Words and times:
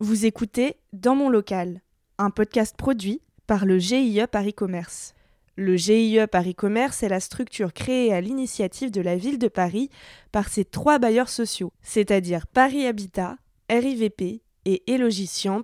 Vous 0.00 0.26
écoutez 0.26 0.74
Dans 0.92 1.14
mon 1.14 1.28
local, 1.28 1.80
un 2.18 2.30
podcast 2.30 2.76
produit 2.76 3.20
par 3.46 3.64
le 3.64 3.78
GIE 3.78 4.20
Paris 4.30 4.52
Commerce. 4.52 5.14
Le 5.54 5.76
GIE 5.76 6.18
Paris 6.30 6.56
Commerce 6.56 7.04
est 7.04 7.08
la 7.08 7.20
structure 7.20 7.72
créée 7.72 8.12
à 8.12 8.20
l'initiative 8.20 8.90
de 8.90 9.00
la 9.00 9.16
ville 9.16 9.38
de 9.38 9.46
Paris 9.46 9.90
par 10.32 10.48
ses 10.48 10.64
trois 10.64 10.98
bailleurs 10.98 11.28
sociaux, 11.28 11.72
c'est-à-dire 11.80 12.48
Paris 12.48 12.88
Habitat, 12.88 13.36
RIVP 13.70 14.42
et 14.64 14.82
Elogiciamp, 14.92 15.62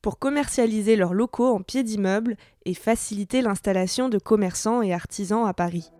pour 0.00 0.18
commercialiser 0.18 0.96
leurs 0.96 1.12
locaux 1.12 1.54
en 1.54 1.60
pied 1.60 1.82
d'immeuble 1.82 2.38
et 2.64 2.72
faciliter 2.72 3.42
l'installation 3.42 4.08
de 4.08 4.18
commerçants 4.18 4.80
et 4.80 4.94
artisans 4.94 5.46
à 5.46 5.52
Paris. 5.52 5.90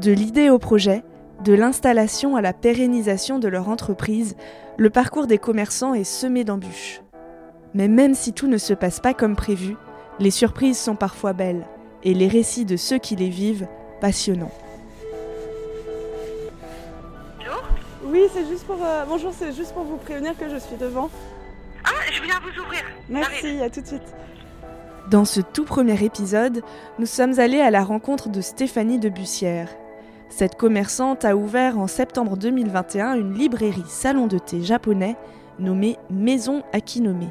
De 0.00 0.12
l'idée 0.12 0.48
au 0.48 0.60
projet, 0.60 1.02
de 1.42 1.52
l'installation 1.52 2.36
à 2.36 2.40
la 2.40 2.52
pérennisation 2.52 3.40
de 3.40 3.48
leur 3.48 3.68
entreprise, 3.68 4.36
le 4.76 4.90
parcours 4.90 5.26
des 5.26 5.38
commerçants 5.38 5.92
est 5.92 6.04
semé 6.04 6.44
d'embûches. 6.44 7.02
Mais 7.74 7.88
même 7.88 8.14
si 8.14 8.32
tout 8.32 8.46
ne 8.46 8.58
se 8.58 8.74
passe 8.74 9.00
pas 9.00 9.12
comme 9.12 9.34
prévu, 9.34 9.74
les 10.20 10.30
surprises 10.30 10.78
sont 10.78 10.94
parfois 10.94 11.32
belles 11.32 11.66
et 12.04 12.14
les 12.14 12.28
récits 12.28 12.64
de 12.64 12.76
ceux 12.76 12.98
qui 12.98 13.16
les 13.16 13.28
vivent 13.28 13.66
passionnants. 14.00 14.52
Bonjour. 17.38 17.64
Oui, 18.04 18.22
c'est 18.32 18.46
juste 18.46 18.66
pour 18.66 18.78
euh, 18.80 19.04
bonjour, 19.08 19.32
c'est 19.36 19.52
juste 19.52 19.74
pour 19.74 19.82
vous 19.82 19.96
prévenir 19.96 20.38
que 20.38 20.48
je 20.48 20.58
suis 20.58 20.76
devant. 20.76 21.10
Ah, 21.84 21.90
je 22.12 22.22
viens 22.22 22.38
vous 22.40 22.62
ouvrir. 22.62 22.84
Merci, 23.08 23.60
à 23.60 23.68
tout 23.68 23.80
de 23.80 23.86
suite. 23.86 24.14
Dans 25.10 25.24
ce 25.24 25.40
tout 25.40 25.64
premier 25.64 26.04
épisode, 26.04 26.62
nous 27.00 27.06
sommes 27.06 27.40
allés 27.40 27.60
à 27.60 27.72
la 27.72 27.82
rencontre 27.82 28.28
de 28.28 28.40
Stéphanie 28.40 29.00
de 29.00 29.08
Bussière. 29.08 29.68
Cette 30.30 30.56
commerçante 30.56 31.24
a 31.24 31.36
ouvert 31.36 31.78
en 31.78 31.86
septembre 31.86 32.36
2021 32.36 33.14
une 33.14 33.34
librairie 33.34 33.82
salon 33.88 34.26
de 34.26 34.38
thé 34.38 34.62
japonais 34.62 35.16
nommée 35.58 35.96
Maison 36.10 36.62
Akinome. 36.72 37.30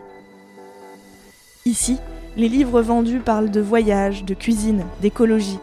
Ici, 1.66 2.00
les 2.36 2.50
livres 2.50 2.82
vendus 2.82 3.20
parlent 3.20 3.52
de 3.52 3.62
voyage, 3.62 4.26
de 4.26 4.34
cuisine, 4.34 4.84
d'écologie, 5.02 5.60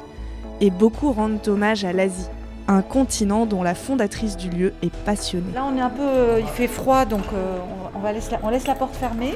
et 0.61 0.71
beaucoup 0.71 1.13
rendent 1.13 1.47
hommage 1.47 1.85
à 1.85 1.93
l'Asie, 1.93 2.29
un 2.69 2.83
continent 2.83 3.47
dont 3.47 3.63
la 3.63 3.75
fondatrice 3.75 4.37
du 4.37 4.49
lieu 4.49 4.73
est 4.83 4.95
passionnée. 5.05 5.53
Là, 5.55 5.67
on 5.71 5.77
est 5.77 5.81
un 5.81 5.91
peu. 5.91 6.03
euh, 6.03 6.41
il 6.41 6.47
fait 6.47 6.69
froid, 6.69 7.05
donc 7.05 7.25
euh, 7.35 7.59
on, 7.95 8.51
laisse 8.51 8.67
la, 8.67 8.75
porte 8.75 8.95
fermée. 8.95 9.35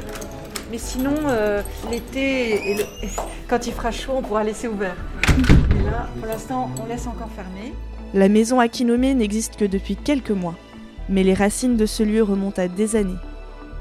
Mais 0.71 0.79
sinon, 0.79 1.15
euh, 1.27 1.63
l'été, 1.91 2.87
quand 3.49 3.67
il 3.67 3.73
fera 3.73 3.91
chaud, 3.91 4.13
on 4.17 4.23
pourra 4.23 4.45
laisser 4.45 4.69
ouvert. 4.69 4.97
Et 5.79 5.91
là, 5.91 6.07
pour 6.19 6.27
l'instant, 6.27 6.71
on 6.83 6.87
laisse 6.87 7.07
encore 7.07 7.31
fermé. 7.35 7.75
La 8.15 8.29
maison 8.29 8.59
Akinome 8.59 9.13
n'existe 9.13 9.57
que 9.57 9.65
depuis 9.65 9.97
quelques 9.97 10.31
mois, 10.31 10.57
mais 11.09 11.23
les 11.23 11.35
racines 11.35 11.77
de 11.77 11.87
ce 11.87 12.03
lieu 12.03 12.23
remontent 12.23 12.63
à 12.63 12.69
des 12.69 12.97
années, 12.97 13.19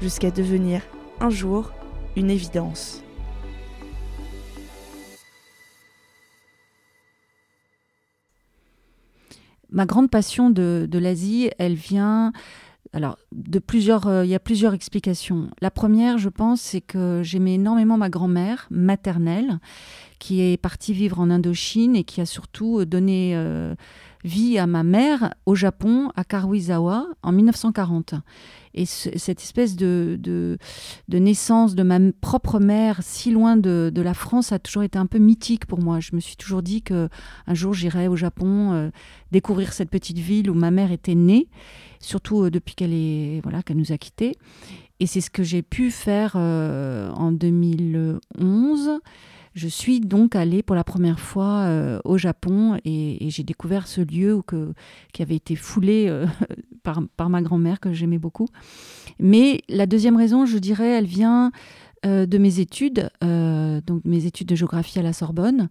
jusqu'à 0.00 0.30
devenir, 0.30 0.82
un 1.20 1.30
jour, 1.30 1.72
une 2.16 2.30
évidence. 2.30 3.02
ma 9.70 9.86
grande 9.86 10.10
passion 10.10 10.50
de, 10.50 10.88
l'Asie, 10.92 11.50
elle 11.58 11.74
vient. 11.74 12.32
Alors, 12.94 13.18
de 13.32 13.58
plusieurs, 13.58 14.06
euh, 14.06 14.24
il 14.24 14.30
y 14.30 14.34
a 14.34 14.40
plusieurs 14.40 14.72
explications. 14.72 15.50
La 15.60 15.70
première, 15.70 16.16
je 16.16 16.30
pense, 16.30 16.62
c'est 16.62 16.80
que 16.80 17.20
j'aimais 17.22 17.54
énormément 17.54 17.98
ma 17.98 18.08
grand-mère 18.08 18.66
maternelle, 18.70 19.58
qui 20.18 20.40
est 20.40 20.56
partie 20.56 20.94
vivre 20.94 21.20
en 21.20 21.28
Indochine 21.28 21.94
et 21.94 22.04
qui 22.04 22.22
a 22.22 22.26
surtout 22.26 22.86
donné 22.86 23.32
euh, 23.36 23.74
vie 24.24 24.58
à 24.58 24.66
ma 24.66 24.82
mère 24.82 25.34
au 25.46 25.54
Japon, 25.54 26.10
à 26.16 26.24
Karuizawa, 26.24 27.06
en 27.22 27.32
1940. 27.32 28.14
Et 28.74 28.84
ce- 28.86 29.16
cette 29.16 29.40
espèce 29.40 29.76
de, 29.76 30.18
de, 30.20 30.58
naissance 31.18 31.74
de 31.74 31.82
ma 31.82 31.98
propre 32.20 32.60
mère 32.60 32.98
si 33.02 33.30
loin 33.30 33.56
de, 33.56 33.90
de 33.92 34.02
la 34.02 34.14
France 34.14 34.52
a 34.52 34.58
toujours 34.58 34.82
été 34.82 34.98
un 34.98 35.06
peu 35.06 35.18
mythique 35.18 35.66
pour 35.66 35.80
moi. 35.80 36.00
Je 36.00 36.14
me 36.14 36.20
suis 36.20 36.36
toujours 36.36 36.62
dit 36.62 36.82
que 36.82 37.08
un 37.46 37.54
jour 37.54 37.74
j'irai 37.74 38.08
au 38.08 38.16
Japon 38.16 38.72
euh, 38.72 38.90
découvrir 39.32 39.72
cette 39.72 39.90
petite 39.90 40.18
ville 40.18 40.50
où 40.50 40.54
ma 40.54 40.70
mère 40.70 40.92
était 40.92 41.14
née, 41.16 41.48
surtout 41.98 42.44
euh, 42.44 42.50
depuis 42.50 42.74
qu'elle 42.74 42.92
est 42.94 43.40
voilà 43.42 43.62
qu'elle 43.62 43.78
nous 43.78 43.92
a 43.92 43.98
quittés. 43.98 44.36
Et 45.00 45.06
c'est 45.06 45.20
ce 45.20 45.30
que 45.30 45.42
j'ai 45.44 45.62
pu 45.62 45.90
faire 45.90 46.32
euh, 46.36 47.10
en 47.12 47.32
2011. 47.32 49.00
Je 49.58 49.66
suis 49.66 49.98
donc 49.98 50.36
allée 50.36 50.62
pour 50.62 50.76
la 50.76 50.84
première 50.84 51.18
fois 51.18 51.62
euh, 51.62 51.98
au 52.04 52.16
Japon 52.16 52.78
et, 52.84 53.28
j'ai 53.28 53.42
découvert 53.42 53.88
ce 53.88 54.00
lieu 54.00 54.40
qui 55.12 55.20
avait 55.22 55.34
été 55.34 55.56
foulé 55.56 56.06
euh, 56.08 56.26
par 57.16 57.28
ma 57.28 57.42
grand-mère 57.42 57.80
que 57.80 57.92
j'aimais 57.92 58.18
beaucoup. 58.18 58.46
Mais 59.18 59.62
la 59.68 59.86
deuxième 59.86 60.16
raison, 60.16 60.46
je 60.46 60.58
dirais, 60.58 60.90
elle 60.90 61.06
vient 61.06 61.50
euh, 62.06 62.26
de 62.26 62.38
mes 62.38 62.60
études, 62.60 63.10
euh, 63.24 63.80
donc 63.86 64.04
mes 64.04 64.26
études 64.26 64.48
de 64.48 64.54
géographie 64.54 64.98
à 64.98 65.02
la 65.02 65.12
Sorbonne. 65.12 65.68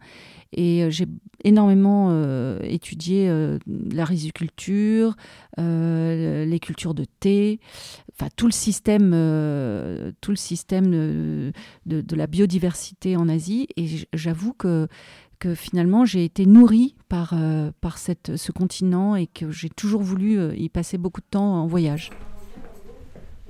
Et 0.54 0.84
euh, 0.84 0.90
j'ai 0.90 1.06
énormément 1.44 2.12
étudié 2.64 3.30
la 3.92 4.06
riziculture, 4.06 5.16
les 5.58 6.60
cultures 6.62 6.94
de 6.94 7.06
thé, 7.20 7.60
enfin 8.14 8.30
tout 8.36 8.48
le 8.48 8.52
système, 8.52 9.12
tout 10.20 10.32
le 10.32 10.38
système 10.38 10.90
de, 10.90 11.52
de- 11.86 12.16
la 12.16 12.28
biodiversité 12.28 13.16
en 13.16 13.30
Asie. 13.30 13.68
Et 13.78 13.88
j'avoue 14.14 14.54
que, 14.54 14.88
que 15.40 15.54
finalement 15.54 16.06
j'ai 16.06 16.26
été 16.26 16.46
nourrie 16.48 16.96
par, 17.08 17.36
par 17.82 17.98
cette, 18.00 18.36
ce 18.36 18.52
continent 18.52 19.16
et 19.16 19.28
que 19.28 19.52
j'ai 19.52 19.70
toujours 19.70 20.02
voulu 20.02 20.56
y 20.58 20.70
passer 20.70 20.98
beaucoup 20.98 21.22
de 21.22 21.28
temps 21.30 21.62
en 21.62 21.68
voyage. 21.68 22.10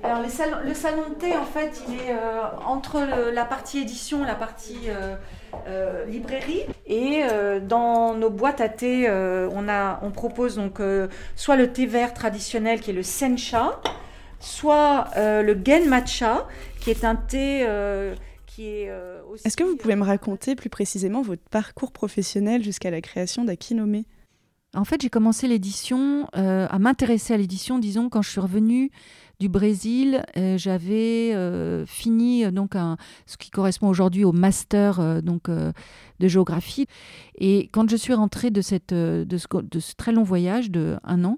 Alors, 0.07 0.23
le 0.23 0.73
salon 0.73 1.09
de 1.09 1.15
thé, 1.15 1.35
en 1.35 1.43
fait, 1.43 1.81
il 1.89 1.95
est 1.95 2.11
euh, 2.11 2.41
entre 2.65 2.99
la 3.33 3.43
partie 3.43 3.79
édition 3.79 4.23
et 4.23 4.27
la 4.27 4.35
partie 4.35 4.87
euh, 4.87 5.15
euh, 5.67 6.05
librairie. 6.05 6.63
Et 6.85 7.23
dans 7.67 8.13
nos 8.13 8.29
boîtes 8.29 8.61
à 8.61 8.69
thé, 8.69 9.09
on, 9.09 9.67
a, 9.67 9.99
on 10.01 10.11
propose 10.11 10.55
donc 10.55 10.79
soit 11.35 11.57
le 11.57 11.73
thé 11.73 11.85
vert 11.85 12.13
traditionnel 12.13 12.79
qui 12.79 12.91
est 12.91 12.93
le 12.93 13.03
sencha, 13.03 13.81
soit 14.39 15.09
le 15.15 15.59
gen 15.65 15.89
matcha 15.89 16.47
qui 16.79 16.89
est 16.89 17.03
un 17.03 17.15
thé 17.15 17.67
qui 18.45 18.67
est 18.67 18.91
aussi. 19.29 19.45
Est-ce 19.45 19.57
que 19.57 19.65
vous 19.65 19.75
pouvez 19.75 19.95
me 19.95 20.05
raconter 20.05 20.55
plus 20.55 20.69
précisément 20.69 21.21
votre 21.21 21.43
parcours 21.51 21.91
professionnel 21.91 22.63
jusqu'à 22.63 22.91
la 22.91 23.01
création 23.01 23.43
d'Akinome? 23.43 24.03
En 24.75 24.83
fait, 24.83 25.01
j'ai 25.01 25.09
commencé 25.09 25.47
l'édition, 25.47 26.27
euh, 26.35 26.67
à 26.69 26.77
m'intéresser 26.77 27.33
à 27.33 27.37
l'édition, 27.37 27.79
disons, 27.79 28.09
quand 28.09 28.21
je 28.21 28.29
suis 28.29 28.39
revenue 28.41 28.91
du 29.39 29.49
Brésil. 29.49 30.23
Euh, 30.35 30.57
J'avais 30.57 31.31
euh, 31.33 31.85
fini 31.85 32.51
donc 32.51 32.73
ce 33.25 33.37
qui 33.37 33.49
correspond 33.49 33.87
aujourd'hui 33.87 34.25
au 34.25 34.33
master 34.33 35.23
donc 35.23 35.49
de 35.49 36.27
géographie. 36.27 36.85
Et 37.37 37.69
quand 37.71 37.89
je 37.89 37.95
suis 37.95 38.13
rentrée 38.13 38.51
de, 38.51 38.61
cette, 38.61 38.93
de, 38.93 39.37
ce, 39.37 39.47
très 39.95 40.11
long 40.11 40.23
voyage 40.23 40.69
de 40.69 40.97
un 41.03 41.23
an, 41.23 41.37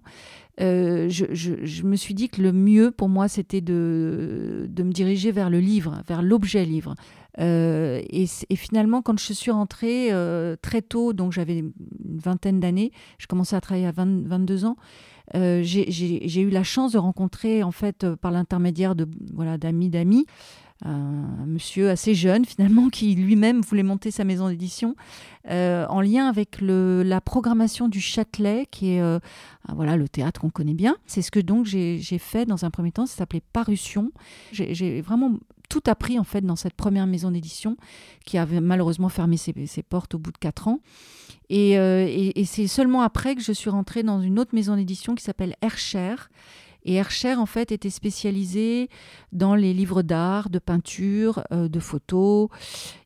je, 0.60 1.08
je- 1.32 1.64
je 1.66 1.84
me 1.84 1.96
suis 1.96 2.14
dit 2.16 2.30
que 2.30 2.42
le 2.42 2.52
mieux 2.52 2.92
pour 2.92 3.10
moi, 3.10 3.28
c'était 3.28 3.62
de, 3.62 4.66
de 4.70 4.84
me 4.84 4.92
diriger 4.92 5.32
vers 5.32 5.50
le 5.50 5.60
livre, 5.60 6.02
vers 6.08 6.22
l'objet 6.22 6.66
livre. 6.66 6.96
Euh, 7.40 8.02
et, 8.10 8.26
finalement, 8.56 9.02
quand 9.02 9.20
je 9.20 9.34
suis 9.34 9.52
rentrée 9.52 10.12
euh, 10.12 10.56
très 10.62 10.82
tôt, 10.82 11.14
donc 11.14 11.32
j'avais 11.32 11.60
une 11.60 11.72
vingtaine 12.18 12.60
d'années, 12.60 12.92
je 13.18 13.28
commençais 13.28 13.56
à 13.56 13.62
travailler 13.62 13.86
à 13.88 13.92
20 13.92 14.28
22 14.28 14.66
ans, 14.66 14.78
euh, 15.36 15.62
j'ai- 15.64 16.42
eu 16.42 16.50
la 16.50 16.64
chance 16.64 16.94
de 16.94 16.98
rencontrer, 16.98 17.62
en 17.64 17.72
fait, 17.72 18.06
par 18.16 18.32
l'intermédiaire 18.32 18.96
de 18.96 19.08
voilà 19.34 19.58
d'amis 19.58 19.90
d'amis, 19.90 20.26
un 20.84 21.46
monsieur 21.46 21.90
assez 21.90 22.16
jeune 22.16 22.46
finalement 22.46 22.90
qui 22.90 23.14
lui-même 23.14 23.62
voulait 23.62 23.84
monter 23.84 24.12
sa 24.12 24.24
maison 24.24 24.48
d'édition 24.50 24.96
en 25.50 26.02
lien 26.02 26.28
avec 26.28 26.60
la 26.62 27.20
programmation 27.22 27.90
du 27.90 28.00
Châtelet 28.00 28.66
qui 28.72 28.92
est 28.92 29.02
ah, 29.02 29.20
voilà 29.76 29.98
le 29.98 30.08
théâtre 30.08 30.40
qu'on 30.40 30.50
connaît 30.50 30.74
bien. 30.74 30.96
C'est 31.06 31.22
ce 31.22 31.32
que 31.32 31.40
donc 31.42 31.66
j'ai 31.66 32.00
fait 32.18 32.46
dans 32.46 32.64
un 32.64 32.70
premier 32.72 32.92
temps 32.94 33.06
ça 33.06 33.18
s'appelait 33.18 33.44
Parution. 33.52 34.12
J'ai 34.54 35.02
vraiment 35.02 35.34
tout 35.70 35.84
appris 35.86 36.20
en 36.20 36.24
fait 36.24 36.42
dans 36.42 36.56
cette 36.56 36.74
première 36.74 37.08
maison 37.08 37.32
d'édition 37.32 37.78
qui 38.26 38.38
avait 38.38 38.60
malheureusement 38.60 39.10
fermé 39.10 39.38
ses, 39.38 39.54
portes 39.84 40.16
au 40.16 40.20
bout 40.20 40.32
de 40.32 40.38
quatre 40.38 40.68
ans 40.68 40.80
et, 41.50 41.78
euh, 41.80 42.06
et- 42.08 42.40
et 42.42 42.46
c'est 42.46 42.68
seulement 42.68 43.02
après 43.04 43.36
que 43.36 43.42
je 43.42 43.52
suis 43.52 43.70
rentrée 43.70 44.04
dans 44.04 44.20
une 44.22 44.40
autre 44.40 44.54
maison 44.56 44.76
d'édition 44.76 45.16
qui 45.16 45.24
s'appelle 45.24 45.56
Hercher 45.62 46.16
et 46.86 46.94
Hercher, 46.96 47.36
en 47.36 47.46
fait, 47.46 47.74
était 47.74 47.90
spécialisé 47.90 48.88
dans 49.34 49.54
les 49.54 49.74
livres 49.74 50.02
d'art, 50.02 50.50
de 50.50 50.60
peinture, 50.60 51.44
euh, 51.52 51.68
de 51.68 51.78
photos. 51.82 52.48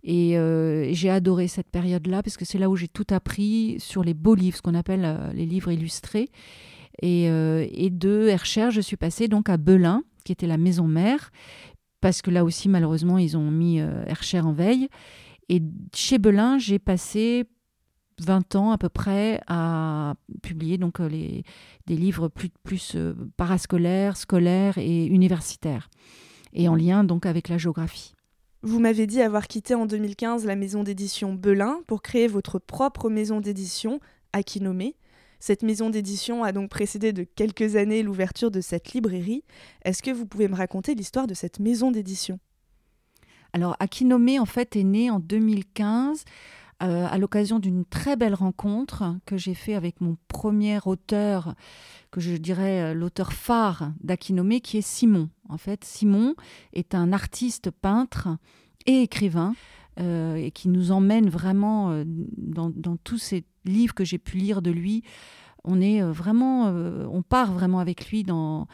Et 0.04 0.38
euh, 0.38 0.94
j'ai 0.94 1.10
adoré 1.10 1.48
cette 1.48 1.70
période-là 1.72 2.22
parce 2.22 2.38
que 2.38 2.46
c'est 2.46 2.60
là 2.60 2.70
où 2.70 2.76
j'ai 2.76 2.88
tout 2.88 3.08
appris 3.10 3.78
sur 3.80 4.04
les 4.04 4.14
beaux 4.14 4.36
livres, 4.36 4.58
ce 4.58 4.62
qu'on 4.62 4.76
appelle 4.76 5.32
les 5.34 5.48
livres 5.48 5.72
illustrés. 5.72 6.30
Et, 7.02 7.24
et 7.26 7.90
de 7.90 8.28
Hercher, 8.28 8.70
je 8.70 8.80
suis 8.80 8.96
passée 8.96 9.28
donc 9.28 9.50
à 9.50 9.58
Belin, 9.58 10.04
qui 10.24 10.32
était 10.32 10.48
la 10.48 10.58
maison 10.60 10.88
mère, 10.88 11.32
parce 12.04 12.22
que 12.22 12.30
là 12.30 12.44
aussi, 12.44 12.68
malheureusement, 12.68 13.18
ils 13.18 13.38
ont 13.38 13.50
mis 13.50 13.80
euh, 13.80 14.04
Hercher 14.08 14.42
en 14.42 14.52
veille. 14.52 14.90
Et 15.48 15.62
chez 15.96 16.18
Belin, 16.18 16.58
j'ai 16.58 16.78
passé 16.78 17.46
20 18.22 18.56
ans 18.58 18.72
à 18.72 18.78
peu 18.78 18.90
près 18.90 19.40
à 19.48 20.16
publier 20.42 20.78
donc 20.78 21.00
les, 21.00 21.46
des 21.88 21.96
livres 21.96 22.28
plus, 22.28 22.50
plus 22.64 22.98
parascolaires, 23.38 24.18
scolaires 24.18 24.78
et 24.78 25.06
universitaires, 25.06 25.90
et 26.52 26.68
en 26.68 26.76
lien 26.76 27.06
donc 27.06 27.26
avec 27.26 27.48
la 27.48 27.58
géographie. 27.58 28.14
Vous 28.64 28.80
m'avez 28.80 29.08
dit 29.08 29.22
avoir 29.22 29.48
quitté 29.48 29.74
en 29.74 29.86
2015 29.86 30.46
la 30.46 30.58
maison 30.58 30.84
d'édition 30.84 31.34
Belin 31.34 31.80
pour 31.88 32.02
créer 32.02 32.28
votre 32.28 32.60
propre 32.60 33.10
maison 33.10 33.40
d'édition, 33.40 34.02
Akinome. 34.34 34.92
Cette 35.46 35.62
maison 35.62 35.90
d'édition 35.90 36.46
a 36.46 36.54
donc 36.54 36.70
précédé 36.70 37.12
de 37.12 37.26
quelques 37.26 37.76
années 37.76 38.02
l'ouverture 38.02 38.50
de 38.50 38.62
cette 38.62 38.94
librairie. 38.94 39.44
Est-ce 39.84 40.02
que 40.02 40.10
vous 40.10 40.26
pouvez 40.26 40.48
me 40.48 40.56
raconter 40.56 40.96
l'histoire 40.96 41.28
de 41.28 41.34
cette 41.34 41.60
maison 41.60 41.92
d'édition? 41.92 42.40
Alors, 43.52 43.76
Akinome, 43.82 44.40
en 44.40 44.46
fait, 44.46 44.78
est 44.78 44.86
né 44.86 45.12
en 45.12 45.20
2015 45.20 46.24
euh, 46.82 47.06
à 47.06 47.18
l'occasion 47.18 47.60
d'une 47.60 47.84
très 47.84 48.16
belle 48.16 48.36
rencontre 48.36 49.18
que 49.26 49.36
j'ai 49.36 49.54
fait 49.54 49.76
avec 49.76 50.00
mon 50.00 50.16
premier 50.30 50.80
auteur, 50.86 51.56
que 52.10 52.22
je 52.22 52.38
dirais 52.38 52.82
euh, 52.82 52.94
l'auteur 52.94 53.34
phare 53.34 53.92
d'Akinome, 54.00 54.62
qui 54.62 54.78
est 54.78 54.82
Simon. 54.82 55.30
En 55.50 55.58
fait, 55.58 55.84
Simon 55.84 56.36
est 56.72 56.96
un 56.96 57.12
artiste 57.12 57.70
peintre 57.70 58.30
et 58.86 59.02
écrivain. 59.02 59.56
Euh, 60.00 60.34
et 60.38 60.50
qui 60.50 60.70
nous 60.70 60.92
emmène 60.92 61.30
vraiment 61.30 62.04
dans, 62.36 62.72
dans, 62.72 62.98
tous 62.98 63.20
ces 63.20 63.44
livres 63.66 63.94
que 63.94 64.04
j'ai 64.04 64.18
pu 64.18 64.38
lire 64.38 64.62
de 64.62 64.72
lui. 64.72 65.04
On 65.64 65.80
est 65.80 66.02
vraiment, 66.02 66.68
on 66.68 67.22
part 67.22 67.54
vraiment 67.54 67.80
avec 67.80 68.10
lui 68.10 68.24
dans, 68.24 68.68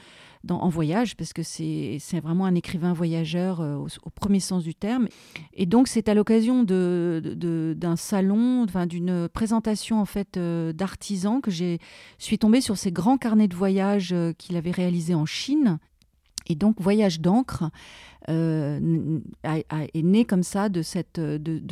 en 0.50 0.70
voyage, 0.70 1.16
parce 1.16 1.34
que 1.34 1.44
c'est 1.44 2.00
vraiment 2.22 2.46
un 2.46 2.56
écrivain 2.56 2.94
voyageur 2.94 3.62
euh, 3.62 3.76
au, 3.76 4.10
premier 4.10 4.40
sens 4.40 4.64
du 4.64 4.74
terme. 4.74 5.08
Et 5.54 5.66
donc, 5.66 5.88
c'est 5.88 6.10
à 6.10 6.14
l'occasion 6.14 6.64
d'un 6.64 7.22
de, 7.22 7.76
d'un 7.78 7.96
salon, 7.96 8.66
d'une 8.88 9.28
présentation 9.30 10.00
en 10.00 10.06
fait 10.06 10.38
euh, 10.38 10.74
d'artisans 10.74 11.42
que 11.42 11.52
j'ai 11.52 11.80
suis 12.18 12.38
tombée 12.38 12.62
sur 12.62 12.78
ces 12.78 12.92
grands 12.92 13.18
carnets 13.18 13.48
de 13.48 13.56
voyage 13.56 14.12
euh, 14.14 14.34
qu'il 14.34 14.56
avait 14.56 14.72
réalisés 14.72 15.16
en 15.16 15.26
Chine. 15.26 15.80
Et 16.50 16.56
donc, 16.56 16.82
Voyage 16.82 17.22
d'encre 17.22 17.70
euh, 18.28 19.20
est 19.44 20.02
né 20.04 20.26
comme 20.26 20.44
ça 20.44 20.68
de, 20.70 20.82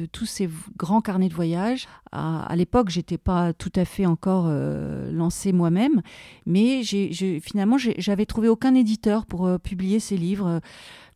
tous 0.05 0.25
ces 0.25 0.49
grands 0.77 1.01
carnets 1.01 1.29
de 1.29 1.33
voyage. 1.33 1.87
À, 2.11 2.55
l'époque, 2.55 2.89
j'étais 2.89 3.17
pas 3.17 3.53
tout 3.53 3.71
à 3.75 3.85
fait 3.85 4.05
encore 4.05 4.45
euh, 4.47 5.11
lancée 5.11 5.51
moi-même, 5.51 6.01
mais 6.45 6.83
j'ai, 6.83 7.39
finalement, 7.41 7.77
j'avais 7.77 8.25
trouvé 8.25 8.47
aucun 8.49 8.75
éditeur 8.75 9.25
pour 9.25 9.45
euh, 9.45 9.57
publier 9.57 9.99
ces 9.99 10.17
livres. 10.17 10.61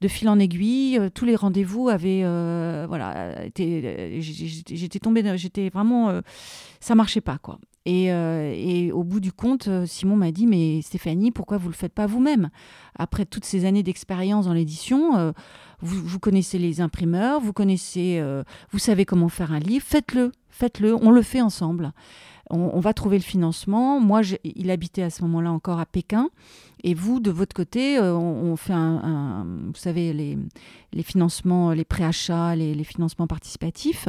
De 0.02 0.08
fil 0.08 0.28
en 0.30 0.40
aiguille, 0.40 1.00
tous 1.13 1.25
les 1.25 1.36
rendez-vous 1.36 1.88
avaient, 1.88 2.24
voilà, 2.88 3.36
j'étais 3.56 5.00
tombée, 5.00 5.38
j'étais 5.38 5.69
vraiment, 5.69 6.22
ça 6.80 6.96
marchait 6.96 7.22
pas 7.22 7.38
quoi. 7.38 7.60
Euh, 7.88 8.54
et, 8.56 8.92
au 8.92 9.04
bout 9.04 9.19
du 9.19 9.31
compte, 9.31 9.68
euh, 9.68 9.86
Simon 9.86 10.16
m'a 10.16 10.31
dit 10.31 10.45
Mais 10.45 10.81
Stéphanie, 10.81 11.31
pourquoi 11.31 11.57
vous 11.57 11.68
ne 11.68 11.72
le 11.72 11.78
faites 11.78 11.94
pas 11.94 12.06
vous-même? 12.06 12.50
Après 12.95 13.25
toutes 13.25 13.45
ces 13.45 13.66
années 13.66 13.83
d'expérience 13.83 14.45
dans 14.45 14.54
l'édition, 14.54 15.18
euh, 15.18 15.31
vous, 15.81 16.19
connaissez 16.19 16.60
les 16.60 16.80
imprimeurs, 16.80 17.39
vous 17.42 17.54
connaissez, 17.54 18.24
vous 18.72 18.78
savez 18.78 19.04
comment 19.04 19.30
faire 19.30 19.51
un 19.51 19.57
livre, 19.57 19.83
faites-le, 19.83 20.31
faites-le, 20.51 20.94
on 20.94 21.10
le 21.10 21.24
fait 21.24 21.42
ensemble 21.42 21.92
on, 22.51 22.80
va 22.80 22.94
trouver 22.94 23.18
le 23.18 23.24
financement. 23.24 24.00
Moi, 24.00 24.21
il 24.44 24.69
habitait 24.71 25.03
à 25.03 25.09
ce 25.09 25.21
moment-là 25.24 25.51
encore 25.51 25.80
à 25.80 25.86
Pékin. 25.86 26.30
Et 26.83 26.94
vous, 26.94 27.19
de 27.19 27.31
votre 27.31 27.56
côté, 27.56 27.98
euh, 27.98 28.13
on, 28.15 28.56
fait 28.56 28.74
vous 28.74 29.75
savez, 29.75 30.13
les, 30.13 30.38
les 30.94 31.03
financements, 31.03 31.71
les 31.71 31.86
préachats, 31.86 32.56
les, 32.56 32.74
les 32.74 32.83
financements 32.83 33.27
participatifs. 33.27 34.07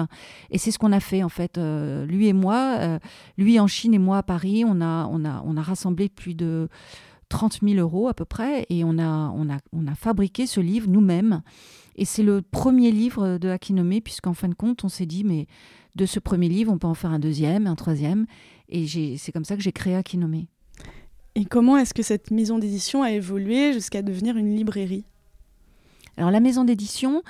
Et 0.50 0.58
c'est 0.58 0.70
ce 0.70 0.78
qu'on 0.78 0.92
a 0.92 1.00
fait, 1.00 1.22
en 1.22 1.28
fait. 1.28 1.58
Euh, 1.58 2.06
lui 2.06 2.28
et 2.28 2.32
moi, 2.32 2.76
euh, 2.78 2.98
lui 3.36 3.60
en 3.60 3.66
Chine 3.66 3.94
et 3.94 3.98
moi 3.98 4.18
à 4.18 4.22
Paris, 4.22 4.64
on 4.66 4.80
a, 4.80 5.06
on 5.10 5.24
a, 5.24 5.42
on 5.44 5.56
a 5.56 5.62
rassemblé 5.62 6.08
plus 6.08 6.34
de 6.34 6.68
30 7.28 7.60
000 7.62 7.74
euros 7.76 8.08
à 8.08 8.14
peu 8.14 8.24
près. 8.24 8.66
Et 8.70 8.84
on 8.84 8.98
a, 8.98 9.30
on 9.34 9.50
a, 9.50 9.58
on 9.72 9.86
a 9.86 9.94
fabriqué 9.94 10.46
ce 10.46 10.60
livre 10.60 10.88
nous-mêmes. 10.88 11.42
Et 11.96 12.06
c'est 12.06 12.22
le 12.22 12.40
premier 12.40 12.90
livre 12.90 13.36
de 13.36 13.50
Akinome, 13.50 14.00
puisqu'en 14.00 14.32
fin 14.32 14.48
de 14.48 14.54
compte, 14.54 14.82
on 14.82 14.88
s'est 14.88 15.04
dit, 15.06 15.24
mais 15.24 15.46
de 15.94 16.06
ce 16.06 16.18
premier 16.18 16.48
livre, 16.48 16.72
on 16.72 16.78
peut 16.78 16.86
en 16.86 16.94
faire 16.94 17.10
un 17.10 17.18
deuxième, 17.18 17.66
un 17.66 17.74
troisième. 17.74 18.26
Et 18.68 18.86
c'est 19.18 19.32
comme 19.32 19.44
ça 19.44 19.56
que 19.56 19.62
j'ai 19.62 19.72
créé 19.72 19.94
Akinome. 19.94 20.46
Et 21.34 21.44
comment 21.44 21.76
est-ce 21.76 21.94
que 21.94 22.02
cette 22.02 22.30
maison 22.30 22.58
d'édition 22.58 23.02
a 23.02 23.10
évolué 23.10 23.72
jusqu'à 23.72 24.02
devenir 24.02 24.36
une 24.36 24.54
librairie? 24.54 25.04
Alors 26.16 26.30
la 26.30 26.40
maison 26.40 26.64
d'édition, 26.64 27.22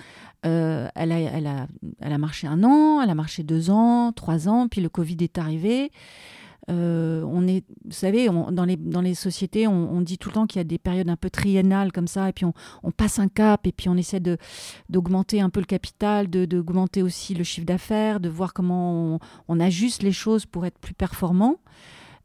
euh, 0.44 0.88
elle, 0.96 1.12
a, 1.12 1.18
elle, 1.18 1.46
a, 1.46 1.68
elle, 2.00 2.12
a, 2.12 2.18
marché 2.18 2.48
un 2.48 2.64
an, 2.64 3.00
elle 3.00 3.10
a 3.10 3.14
marché 3.14 3.44
deux 3.44 3.70
ans, 3.70 4.12
trois 4.12 4.48
ans, 4.48 4.66
puis 4.68 4.80
le 4.80 4.88
Covid 4.88 5.18
est 5.20 5.38
arrivé. 5.38 5.92
Euh, 6.70 7.22
on 7.24 7.46
est, 7.48 7.64
vous 7.84 7.92
savez, 7.92 8.28
dans, 8.28 8.64
les, 8.64 8.76
dans 8.76 9.00
les 9.00 9.14
sociétés, 9.14 9.66
on, 9.66 10.00
dit 10.00 10.18
tout 10.18 10.28
le 10.28 10.34
temps 10.34 10.46
qu'il 10.46 10.58
y 10.58 10.60
a 10.60 10.64
des 10.64 10.78
périodes 10.78 11.08
un 11.08 11.16
peu 11.16 11.30
triennales 11.30 11.92
comme 11.92 12.06
ça, 12.06 12.28
et 12.28 12.32
puis 12.32 12.44
on, 12.44 12.90
passe 12.92 13.18
un 13.18 13.28
cap, 13.28 13.66
et 13.66 13.72
puis 13.72 13.88
on 13.88 13.96
essaie 13.96 14.20
d'augmenter 14.88 15.40
un 15.40 15.50
peu 15.50 15.60
le 15.60 15.66
capital, 15.66 16.28
d'augmenter 16.28 17.02
aussi 17.02 17.34
le 17.34 17.44
chiffre 17.44 17.66
d'affaires, 17.66 18.20
de 18.20 18.28
voir 18.28 18.52
comment 18.52 19.18
on, 19.48 19.60
ajuste 19.60 20.02
les 20.02 20.12
choses 20.12 20.46
pour 20.46 20.66
être 20.66 20.78
plus 20.78 20.94
performant. 20.94 21.56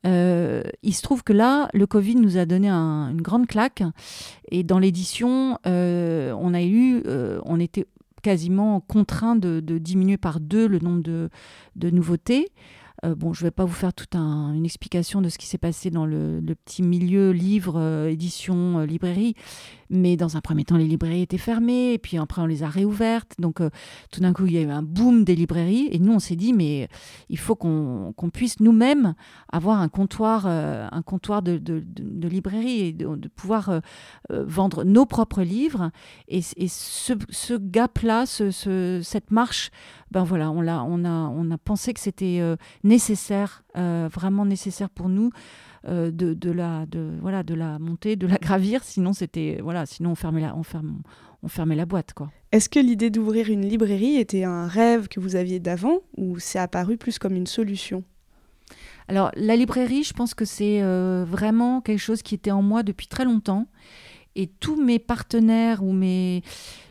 Euh, 0.06 0.64
il 0.84 0.94
se 0.94 1.02
trouve 1.02 1.24
que 1.24 1.34
là, 1.34 1.70
le 1.74 1.86
Covid 1.88 2.16
nous 2.16 2.38
a 2.38 2.46
donné 2.46 2.70
une 2.70 3.22
grande 3.22 3.48
claque, 3.48 3.84
et 4.52 4.64
dans 4.64 4.80
l'édition, 4.80 5.58
euh, 5.66 6.32
on 6.40 6.54
a 6.54 6.62
eu, 6.62 7.04
on 7.44 7.60
était 7.60 7.86
quasiment 8.22 8.82
contraint 8.82 9.36
de, 9.36 9.60
diminuer 9.80 10.18
par 10.18 10.40
deux 10.40 10.68
le 10.68 10.80
nombre 10.80 11.02
de, 11.02 11.30
de 11.76 11.90
nouveautés. 11.90 12.50
Euh, 13.06 13.16
bon, 13.16 13.34
je 13.34 13.44
ne 13.44 13.48
vais 13.48 13.52
pas 13.52 13.66
vous 13.66 13.74
faire 13.74 13.94
toute 13.94 14.16
une 14.16 14.66
explication 14.66 15.22
de 15.22 15.30
ce 15.30 15.38
qui 15.38 15.46
s'est 15.46 15.58
passé 15.58 15.92
dans 15.92 16.06
le, 16.06 16.42
petit 16.66 16.82
milieu 16.82 17.32
livre, 17.32 17.80
euh, 17.80 18.10
édition, 18.10 18.80
euh, 18.80 18.86
librairie, 18.86 19.36
mais 19.90 20.18
dans 20.18 20.38
un 20.38 20.42
premier 20.42 20.64
temps, 20.64 20.78
les 20.78 20.88
librairies 20.88 21.22
étaient 21.22 21.38
fermées, 21.38 21.94
et 21.94 21.98
puis 21.98 22.18
après, 22.18 22.42
on 22.42 22.46
les 22.46 22.64
a 22.64 22.68
réouvertes. 22.68 23.34
Donc, 23.40 23.62
tout 24.12 24.20
d'un 24.20 24.34
coup, 24.34 24.46
il 24.46 24.54
y 24.54 24.58
a 24.58 24.62
eu 24.62 24.70
un 24.70 24.84
boom 24.84 25.24
des 25.24 25.36
librairies, 25.36 25.90
et 25.92 26.00
nous, 26.00 26.14
on 26.14 26.20
s'est 26.20 26.36
dit, 26.36 26.54
mais 26.54 26.88
il 27.30 27.38
faut 27.38 27.56
qu'on 27.56 28.14
puisse 28.34 28.60
nous-mêmes 28.60 29.14
avoir 29.52 29.82
un 29.82 29.90
comptoir, 29.90 30.46
un 30.46 31.02
comptoir 31.04 31.42
de, 31.42 31.58
de, 31.58 32.28
librairie, 32.28 32.82
et 32.82 32.94
de, 32.94 33.28
pouvoir 33.36 33.82
vendre 34.30 34.84
nos 34.84 35.06
propres 35.06 35.44
livres. 35.44 35.92
Et, 36.28 36.42
ce, 36.42 37.58
gap-là, 37.58 38.26
ce, 38.26 39.02
cette 39.04 39.32
marche, 39.32 39.72
ben 40.12 40.24
voilà, 40.24 40.52
on, 40.52 40.68
a, 41.06 41.58
pensé 41.58 41.94
que 41.94 42.00
c'était 42.00 42.42
nécessaire, 42.84 43.64
euh, 43.78 44.10
vraiment 44.12 44.46
nécessaire 44.46 44.90
pour 44.90 45.10
nous. 45.10 45.32
Euh, 45.90 46.12
de, 46.12 46.34
de, 46.34 46.52
la, 46.52 46.86
de, 46.86 47.14
voilà, 47.22 47.44
de 47.44 47.54
la 47.54 47.80
monter, 47.80 48.18
de 48.18 48.28
la 48.28 48.36
gravir, 48.36 48.84
sinon 48.84 49.14
c'était 49.14 49.60
voilà, 49.64 49.86
sinon 49.86 50.12
on 50.12 50.16
fermait 50.16 50.42
la, 50.42 50.54
on 50.54 50.64
ferme, 50.64 51.02
on 51.44 51.48
fermait 51.48 51.78
la 51.78 51.86
boîte 51.86 52.14
quoi. 52.14 52.30
Est-ce 52.52 52.68
que 52.68 52.80
l'idée 52.80 53.10
d'ouvrir 53.10 53.50
une 53.50 53.66
librairie 53.66 54.18
était 54.18 54.44
un 54.44 54.68
rêve 54.68 55.08
que 55.08 55.22
vous 55.22 55.38
aviez 55.38 55.60
d'avant 55.62 56.00
ou 56.18 56.40
c'est 56.40 56.60
apparu 56.60 56.98
plus 56.98 57.20
comme 57.20 57.38
une 57.38 57.48
solution? 57.48 58.04
Alors 59.08 59.32
la 59.36 59.56
librairie, 59.56 60.04
je 60.04 60.12
pense 60.12 60.34
que 60.34 60.44
c'est 60.44 60.82
euh, 60.82 61.24
vraiment 61.26 61.80
quelque 61.80 62.00
chose 62.00 62.22
qui 62.22 62.36
était 62.36 62.52
en 62.52 62.62
moi 62.62 62.84
depuis 62.84 63.08
très 63.08 63.24
longtemps. 63.24 63.68
Et 64.36 64.48
tous 64.48 64.76
mes 64.76 65.00
partenaires 65.00 65.84
ou 65.84 65.94
mes 65.94 66.44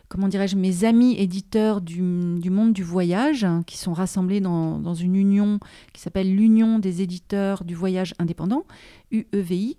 comment 0.08 0.28
dirais-je, 0.28 0.56
mes 0.56 0.84
amis 0.84 1.16
éditeurs 1.18 1.80
du, 1.80 2.02
monde 2.02 2.72
du 2.72 2.82
voyage, 2.82 3.44
hein, 3.44 3.62
qui 3.66 3.78
sont 3.78 3.92
rassemblés 3.92 4.40
dans, 4.40 4.94
une 4.94 5.16
union 5.16 5.58
qui 5.92 6.00
s'appelle 6.00 6.34
l'Union 6.34 6.78
des 6.78 7.02
éditeurs 7.02 7.64
du 7.64 7.74
voyage 7.74 8.14
indépendant, 8.18 8.64
UEVI, 9.10 9.76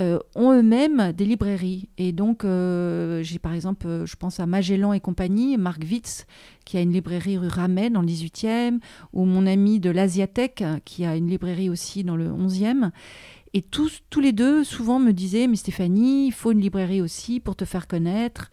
euh, 0.00 0.18
ont 0.34 0.52
eux-mêmes 0.52 1.12
des 1.12 1.24
librairies. 1.24 1.88
Et 1.98 2.10
donc, 2.10 2.44
euh, 2.44 3.22
j'ai 3.22 3.38
par 3.38 3.54
exemple, 3.54 3.86
euh, 3.86 4.06
je 4.06 4.16
pense 4.16 4.40
à 4.40 4.46
Magellan 4.46 4.92
et 4.92 4.98
compagnie, 4.98 5.56
Marc 5.56 5.82
Witz, 5.88 6.26
qui 6.64 6.76
a 6.76 6.80
une 6.80 6.92
librairie 6.92 7.38
rue 7.38 7.46
Ramet 7.46 7.90
dans 7.90 8.00
le 8.00 8.08
18e, 8.08 8.80
ou 9.12 9.24
mon 9.24 9.46
ami 9.46 9.78
de 9.78 9.90
l'Asiatech, 9.90 10.64
qui 10.84 11.04
a 11.04 11.14
une 11.14 11.28
librairie 11.28 11.70
aussi 11.70 12.02
dans 12.02 12.16
le 12.16 12.28
11e. 12.28 12.90
Et 13.52 13.62
tous, 13.62 14.00
tous 14.10 14.18
les 14.18 14.32
deux, 14.32 14.64
souvent, 14.64 14.98
me 14.98 15.12
disaient, 15.12 15.46
mais 15.46 15.54
Stéphanie, 15.54 16.26
il 16.26 16.32
faut 16.32 16.50
une 16.50 16.60
librairie 16.60 17.00
aussi 17.00 17.38
pour 17.38 17.54
te 17.54 17.64
faire 17.64 17.86
connaître. 17.86 18.50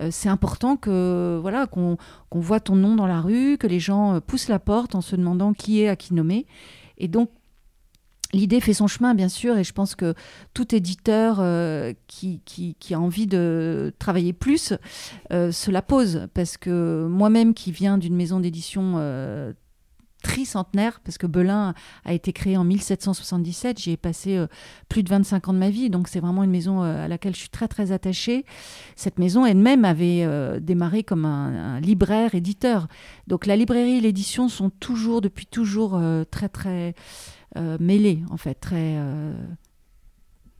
Euh, 0.00 0.08
c'est 0.10 0.28
important 0.28 0.76
que 0.76 1.38
voilà 1.40 1.66
qu'on 1.66 1.98
voit 2.32 2.60
ton 2.60 2.76
nom 2.76 2.96
dans 2.96 3.06
la 3.06 3.20
rue, 3.20 3.58
que 3.58 3.66
les 3.66 3.80
gens 3.80 4.14
euh, 4.14 4.20
poussent 4.20 4.48
la 4.48 4.58
porte 4.58 4.94
en 4.94 5.00
se 5.00 5.16
demandant 5.16 5.52
qui 5.52 5.82
est 5.82 5.88
à 5.88 5.96
qui 5.96 6.14
nommer. 6.14 6.46
Et 6.98 7.08
donc, 7.08 7.30
L'idée 8.34 8.62
fait 8.62 8.72
son 8.72 8.86
chemin, 8.86 9.14
bien 9.14 9.28
sûr, 9.28 9.58
et 9.58 9.62
je 9.62 9.74
pense 9.74 9.94
que 9.94 10.14
tout 10.54 10.74
éditeur 10.74 11.36
euh, 11.40 11.92
qui, 12.06 12.40
qui, 12.46 12.94
a 12.94 12.98
envie 12.98 13.26
de 13.26 13.92
travailler 13.98 14.32
plus 14.32 14.72
se 15.30 15.70
la 15.70 15.82
pose, 15.82 16.28
parce 16.32 16.56
que 16.56 17.06
moi-même 17.10 17.52
qui 17.52 17.72
viens 17.72 17.98
d'une 17.98 18.16
maison 18.16 18.40
d'édition 18.40 18.94
tricentenaire, 20.22 21.00
parce 21.00 21.18
que 21.18 21.26
Belin 21.26 21.74
a 22.04 22.12
été 22.12 22.32
créé 22.32 22.56
en 22.56 22.64
1777. 22.64 23.80
J'y 23.80 23.90
ai 23.92 23.96
passé 23.96 24.36
euh, 24.36 24.46
plus 24.88 25.02
de 25.02 25.08
25 25.10 25.48
ans 25.48 25.52
de 25.52 25.58
ma 25.58 25.70
vie, 25.70 25.90
donc 25.90 26.08
c'est 26.08 26.20
vraiment 26.20 26.44
une 26.44 26.50
maison 26.50 26.82
euh, 26.82 27.04
à 27.04 27.08
laquelle 27.08 27.34
je 27.34 27.40
suis 27.40 27.48
très 27.48 27.68
très 27.68 27.92
attachée. 27.92 28.46
Cette 28.96 29.18
maison 29.18 29.44
elle-même 29.44 29.84
avait 29.84 30.24
euh, 30.24 30.60
démarré 30.60 31.02
comme 31.02 31.24
un, 31.24 31.80
libraire 31.80 32.34
éditeur. 32.34 32.88
Donc 33.26 33.46
la 33.46 33.56
librairie 33.56 33.98
et 33.98 34.00
l'édition 34.00 34.48
sont 34.48 34.70
toujours, 34.70 35.20
depuis 35.20 35.46
toujours, 35.46 36.00
très 36.30 36.48
très 36.48 36.94
mêlées, 37.80 38.22
en 38.30 38.36
fait, 38.36 38.54
très 38.54 38.96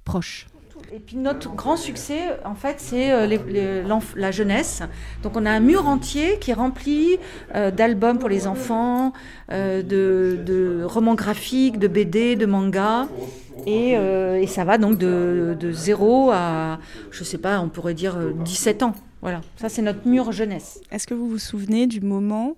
proches. 0.05 0.47
Et 0.95 0.99
puis 0.99 1.17
notre 1.17 1.55
grand 1.55 1.79
succès, 1.79 2.19
en 2.45 2.55
fait, 2.55 2.75
c'est 2.77 3.13
euh, 3.13 3.89
la 4.15 4.31
jeunesse. 4.31 4.83
Donc 5.23 5.39
on 5.39 5.47
a 5.47 5.51
un 5.51 5.61
mur 5.61 5.89
entier 5.89 6.39
qui 6.39 6.51
est 6.51 6.55
rempli 6.55 7.17
euh, 7.55 7.71
d'albums 7.71 8.19
pour 8.19 8.29
les 8.29 8.47
enfants, 8.47 9.15
euh, 9.51 9.83
de, 9.83 10.85
romans 10.85 11.15
graphiques, 11.15 11.79
de 11.79 11.89
BD, 11.89 12.37
de 12.37 12.45
mangas. 12.45 13.09
Et, 13.67 13.97
ça 14.49 14.65
va 14.65 14.77
donc 14.77 14.99
de, 14.99 15.57
de 15.59 15.73
0 15.73 16.31
à, 16.31 16.79
je 17.11 17.25
sais 17.25 17.39
pas, 17.39 17.59
on 17.61 17.71
pourrait 17.71 17.95
dire 17.95 18.19
17 18.45 18.83
ans. 18.83 18.95
Voilà, 19.23 19.41
ça 19.57 19.71
c'est 19.71 19.83
notre 19.83 20.07
mur 20.07 20.31
jeunesse. 20.31 20.81
Est-ce 20.91 21.07
que 21.07 21.15
vous 21.15 21.29
vous 21.29 21.39
souvenez 21.39 21.87
du 21.87 22.03
moment 22.03 22.57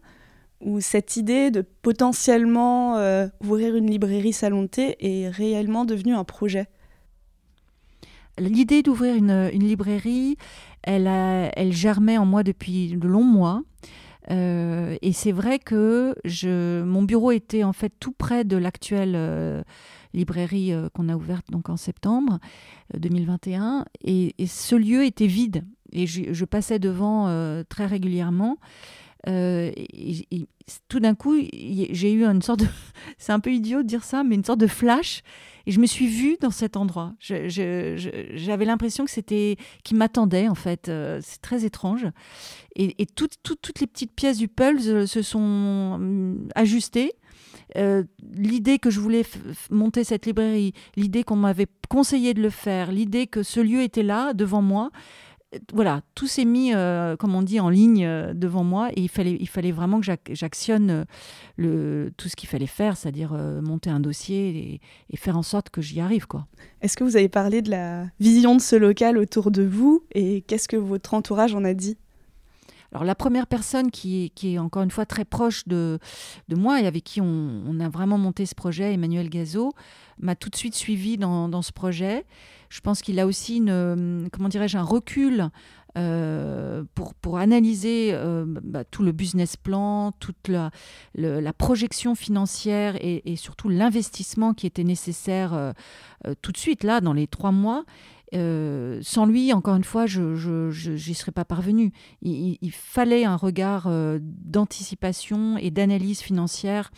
où 0.61 0.81
cette 0.81 1.17
idée 1.17 1.53
de 1.53 1.61
potentiellement 1.83 2.97
ouvrir 3.45 3.77
une 3.77 3.89
librairie 3.89 4.33
salon 4.33 4.67
est 4.77 5.29
réellement 5.29 5.85
devenue 5.85 6.15
un 6.15 6.25
projet? 6.25 6.67
L'idée 8.39 8.83
d'ouvrir 8.83 9.15
une, 9.15 9.49
librairie, 9.49 10.37
elle, 10.83 11.73
germait 11.73 12.19
en 12.19 12.27
moi 12.27 12.43
depuis 12.43 12.97
de 12.97 13.07
longs 13.07 13.25
mois. 13.25 13.63
Euh, 14.31 14.97
et 15.03 15.13
c'est 15.13 15.33
vrai 15.33 15.59
que 15.59 16.15
mon 16.85 17.03
bureau 17.03 17.31
était 17.31 17.63
en 17.63 17.73
fait 17.73 17.93
tout 18.01 18.13
près 18.13 18.45
de 18.45 18.57
l'actuelle 18.57 19.13
euh, 19.17 19.63
librairie 20.15 20.73
euh, 20.73 20.89
qu'on 20.95 21.11
a 21.11 21.17
ouverte 21.17 21.51
donc 21.51 21.69
en 21.69 21.77
septembre 21.77 22.39
2021. 22.97 23.85
Et, 24.03 24.35
ce 24.47 24.75
lieu 24.75 25.05
était 25.05 25.27
vide. 25.27 25.65
Et 25.93 26.07
je, 26.07 26.45
passais 26.45 26.81
devant 26.81 27.29
très 27.69 27.87
régulièrement. 27.87 28.57
Et, 29.27 30.47
tout 30.89 31.01
d'un 31.01 31.15
coup, 31.15 31.37
j'ai 31.37 32.13
eu 32.13 32.25
une 32.25 32.43
sorte 32.43 32.61
de... 32.61 32.67
c'est 33.19 33.33
un 33.33 33.41
peu 33.41 33.53
idiot 33.53 33.83
de 33.83 33.87
dire 33.87 34.05
ça, 34.05 34.25
mais 34.25 34.35
une 34.35 34.45
sorte 34.45 34.61
de 34.61 34.67
flash. 34.67 35.23
Et 35.67 35.73
je 35.73 35.81
me 35.81 35.87
suis 35.87 36.07
vue 36.07 36.37
dans 36.41 36.51
cet 36.51 36.77
endroit. 36.77 37.15
J'avais 37.21 38.65
l'impression 38.65 39.05
que 39.05 39.11
c'était 39.11 39.57
qui 39.83 39.95
m'attendait 39.95 40.49
en 40.49 40.55
fait. 40.55 40.89
Euh, 40.89 41.21
c'est 41.23 41.41
très 41.41 41.65
étrange. 41.65 42.07
Et, 42.77 43.07
toutes, 43.07 43.39
les 43.81 43.87
petites 43.87 44.13
pièces 44.13 44.39
du 44.39 44.49
puzzle 44.49 45.09
se 45.09 45.23
sont 45.23 45.93
hum, 45.95 46.49
ajustées. 46.55 47.13
Euh, 47.77 48.05
l'idée 48.37 48.79
que 48.79 48.91
je 48.91 49.01
voulais 49.01 49.25
monter 49.71 50.05
cette 50.05 50.27
librairie, 50.27 50.75
l'idée 50.97 51.25
qu'on 51.25 51.37
m'avait 51.37 51.67
conseillé 51.89 52.35
de 52.35 52.43
le 52.43 52.51
faire, 52.51 52.93
l'idée 52.93 53.27
que 53.27 53.43
ce 53.43 53.61
lieu 53.61 53.81
était 53.81 54.03
là 54.03 54.35
devant 54.35 54.63
moi, 54.63 54.91
voilà, 55.73 56.03
tout 56.15 56.27
s'est 56.27 56.45
mis, 56.45 56.73
euh, 56.75 57.17
comme 57.17 57.35
on 57.35 57.43
dit, 57.43 57.61
en 57.61 57.69
ligne 57.69 58.05
euh, 58.05 58.35
devant 58.35 58.65
moi 58.65 58.91
et 58.93 59.01
il 59.01 59.09
fallait, 59.09 59.37
il 59.39 59.49
fallait 59.49 59.73
vraiment 59.73 60.01
que 60.01 60.07
j'actionne 60.31 61.05
euh, 61.61 62.11
tout 62.17 62.29
ce 62.29 62.37
qu'il 62.37 62.49
fallait 62.49 62.67
faire, 62.67 62.97
c'est-à-dire 62.97 63.33
monter 63.63 63.91
un 63.91 64.01
dossier 64.01 64.81
et, 65.11 65.17
faire 65.17 65.39
en 65.39 65.43
sorte 65.43 65.71
que 65.71 65.81
j'y 65.81 66.01
arrive. 66.01 66.27
quoi. 66.27 66.47
Est-ce 66.83 66.97
que 66.97 67.05
vous 67.05 67.17
avez 67.17 67.29
parlé 67.29 67.63
de 67.63 67.71
la 67.71 68.05
vision 68.21 68.57
de 68.57 68.61
ce 68.61 68.77
local 68.77 69.17
autour 69.17 69.51
de 69.51 69.63
vous 69.63 70.05
et 70.13 70.43
qu'est-ce 70.43 70.69
que 70.69 70.77
votre 70.77 71.15
entourage 71.15 71.55
en 71.55 71.65
a 71.65 71.73
dit? 71.73 71.97
Alors 72.95 73.05
la 73.05 73.17
première 73.17 73.49
personne 73.49 73.91
qui, 73.91 74.31
est 74.45 74.59
encore 74.59 74.85
une 74.85 74.91
fois 74.93 75.05
très 75.05 75.25
proche 75.25 75.67
de, 75.67 75.99
moi 76.49 76.81
et 76.81 76.87
avec 76.87 77.03
qui 77.03 77.21
on, 77.21 77.81
a 77.81 77.89
vraiment 77.89 78.19
monté 78.19 78.47
ce 78.47 78.55
projet, 78.55 78.95
Emmanuel 78.95 79.29
Gazot, 79.29 79.73
m'a 80.19 80.37
tout 80.37 80.49
de 80.49 80.55
suite 80.55 80.77
suivi 80.77 81.19
dans, 81.19 81.63
ce 81.63 81.73
projet. 81.73 82.25
Je 82.69 82.81
pense 82.81 83.03
qu'il 83.03 83.19
a 83.19 83.27
aussi 83.27 83.61
comment 84.33 84.49
dirais-je, 84.49 84.79
un 84.79 84.83
recul 84.83 85.51
euh, 85.97 86.83
pour, 86.97 87.15
pour, 87.15 87.39
analyser 87.39 88.11
euh, 88.13 88.45
bah, 88.47 88.83
tout 88.85 89.05
le 89.05 89.13
business 89.13 89.57
plan, 89.57 90.11
toute 90.19 90.49
la, 90.49 90.71
la 91.15 91.53
projection 91.53 92.17
financière 92.17 92.97
et, 93.01 93.37
surtout 93.37 93.69
l'investissement 93.69 94.55
qui 94.55 94.67
était 94.67 94.83
nécessaire 94.83 95.55
euh, 95.55 95.73
tout 96.43 96.51
de 96.51 96.57
suite, 96.57 96.83
là, 96.83 97.01
dans 97.01 97.13
les 97.13 97.29
trois 97.29 97.53
mois. 97.53 97.85
Sans 98.33 99.27
lui, 99.27 99.53
encore 99.53 99.77
une 99.77 99.85
fois, 99.85 100.07
je 100.07 100.91
n'y 100.91 101.15
serais 101.15 101.31
pas 101.31 101.45
parvenue. 101.45 101.93
Il, 102.23 102.73
fallait 102.73 103.25
un 103.25 103.37
regard 103.37 103.89
d'anticipation 104.21 105.57
et 105.59 105.71
d'analyse 105.71 106.21
financière 106.21 106.91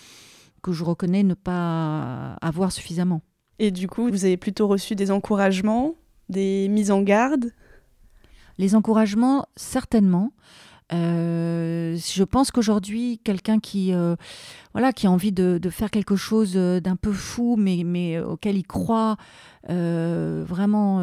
que 0.62 0.72
je 0.72 0.82
reconnais 0.82 1.22
ne 1.22 1.34
pas 1.34 2.38
avoir 2.40 2.72
suffisamment. 2.72 3.20
Et 3.58 3.70
du 3.70 3.88
coup, 3.88 4.08
vous 4.08 4.24
avez 4.24 4.38
plutôt 4.38 4.66
reçu 4.66 4.94
des 4.94 5.10
encouragements, 5.10 5.96
des 6.30 6.68
mises 6.68 6.90
en 6.90 7.02
garde? 7.02 7.52
Les 8.58 8.74
encouragements, 8.74 9.46
certainement. 9.56 10.32
Euh, 10.92 11.96
je 11.96 12.22
pense 12.22 12.52
qu'aujourd'hui, 12.52 13.20
quelqu'un 13.24 13.58
qui, 13.58 13.92
euh, 13.92 14.14
voilà, 14.72 14.92
qui 14.92 15.08
a 15.08 15.10
envie 15.10 15.32
de, 15.32 15.58
faire 15.68 15.90
quelque 15.90 16.14
chose 16.14 16.52
euh, 16.54 16.80
d'un 16.80 16.94
peu 16.94 17.12
fou, 17.12 17.56
mais, 17.58 17.82
mais 17.84 18.20
auquel 18.20 18.56
il 18.56 18.66
croit 18.66 19.16
vraiment, 19.68 21.00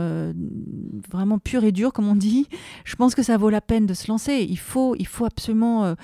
vraiment 1.11 1.37
pur 1.37 1.65
et 1.65 1.73
dur, 1.73 1.91
comme 1.91 2.07
on 2.07 2.15
dit, 2.15 2.47
je 2.85 2.95
pense 2.95 3.13
que 3.13 3.21
ça 3.21 3.35
vaut 3.35 3.49
la 3.49 3.59
peine 3.59 3.85
de 3.85 3.93
se 3.93 4.07
lancer. 4.07 4.47
Il 4.49 4.57
faut, 4.57 4.95
il 4.97 5.07
faut 5.07 5.25
absolument, 5.25 5.95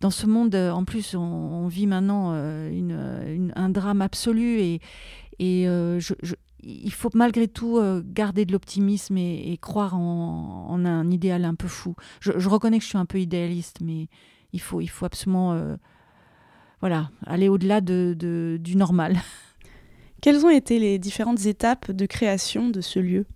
dans 0.00 0.10
ce 0.10 0.26
monde, 0.26 0.54
en 0.54 0.84
plus, 0.84 1.14
on, 1.14 1.68
vit 1.68 1.86
maintenant 1.86 2.32
un 2.32 3.68
drame 3.68 4.00
absolu 4.00 4.60
et, 4.60 4.80
et 5.38 5.66
je, 5.66 6.14
il 6.66 6.92
faut 6.92 7.10
malgré 7.14 7.46
tout 7.48 7.78
euh, 7.78 8.02
garder 8.04 8.44
de 8.44 8.52
l'optimisme 8.52 9.16
et, 9.16 9.56
croire 9.60 9.96
en, 9.96 10.84
un 10.84 11.10
idéal 11.10 11.44
un 11.44 11.54
peu 11.54 11.68
fou. 11.68 11.94
Je, 12.20 12.48
reconnais 12.48 12.78
que 12.78 12.84
je 12.84 12.88
suis 12.88 12.98
un 12.98 13.06
peu 13.06 13.20
idéaliste, 13.20 13.78
mais 13.80 14.08
il 14.52 14.60
faut, 14.60 14.80
il 14.80 14.88
faut 14.88 15.06
absolument 15.06 15.52
euh, 15.52 15.76
voilà, 16.80 17.10
aller 17.24 17.48
au-delà 17.48 17.80
de, 17.80 18.58
du 18.60 18.76
normal. 18.76 19.16
Quelles 20.22 20.44
ont 20.44 20.50
été 20.50 20.78
les 20.78 20.98
différentes 20.98 21.46
étapes 21.46 21.90
de 21.90 22.06
création 22.06 22.68
de 22.68 22.80
ce 22.80 22.98
lieu? 22.98 23.26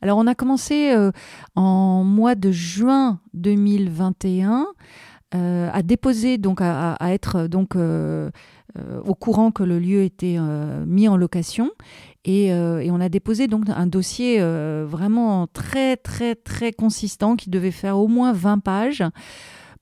Alors 0.00 0.18
on 0.18 0.26
a 0.26 0.34
commencé 0.34 0.92
euh, 0.92 1.10
en 1.56 2.04
mois 2.04 2.34
de 2.34 2.52
juin 2.52 3.20
2021 3.34 4.66
à 5.32 5.82
déposer, 5.82 6.38
donc 6.38 6.60
à, 6.60 6.96
être 7.02 7.46
donc 7.46 7.76
au 7.76 9.14
courant 9.14 9.50
que 9.50 9.62
le 9.62 9.78
lieu 9.78 10.02
était 10.02 10.38
mis 10.86 11.08
en 11.08 11.16
location. 11.16 11.70
Euh, 12.28 12.78
et, 12.80 12.90
on 12.90 13.00
a 13.00 13.08
déposé 13.08 13.46
donc 13.46 13.68
un 13.68 13.86
dossier 13.86 14.38
euh, 14.40 14.84
vraiment 14.88 15.46
très 15.46 15.96
très 15.96 16.34
très 16.34 16.72
consistant 16.72 17.36
qui 17.36 17.48
devait 17.50 17.70
faire 17.70 17.98
au 17.98 18.08
moins 18.08 18.32
20 18.32 18.58
pages 18.58 19.04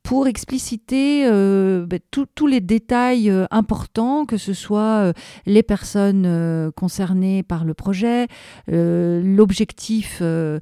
pour 0.06 0.28
expliciter 0.28 1.26
euh, 1.26 1.84
ben, 1.84 1.98
tous 2.12 2.46
les 2.46 2.60
détails 2.60 3.28
importants, 3.50 4.24
que 4.24 4.36
ce 4.36 4.52
soit 4.52 5.12
les 5.46 5.64
personnes 5.64 6.70
concernées 6.76 7.42
par 7.42 7.64
le 7.64 7.74
projet, 7.74 8.28
l'objectif 8.68 10.22
de, 10.22 10.60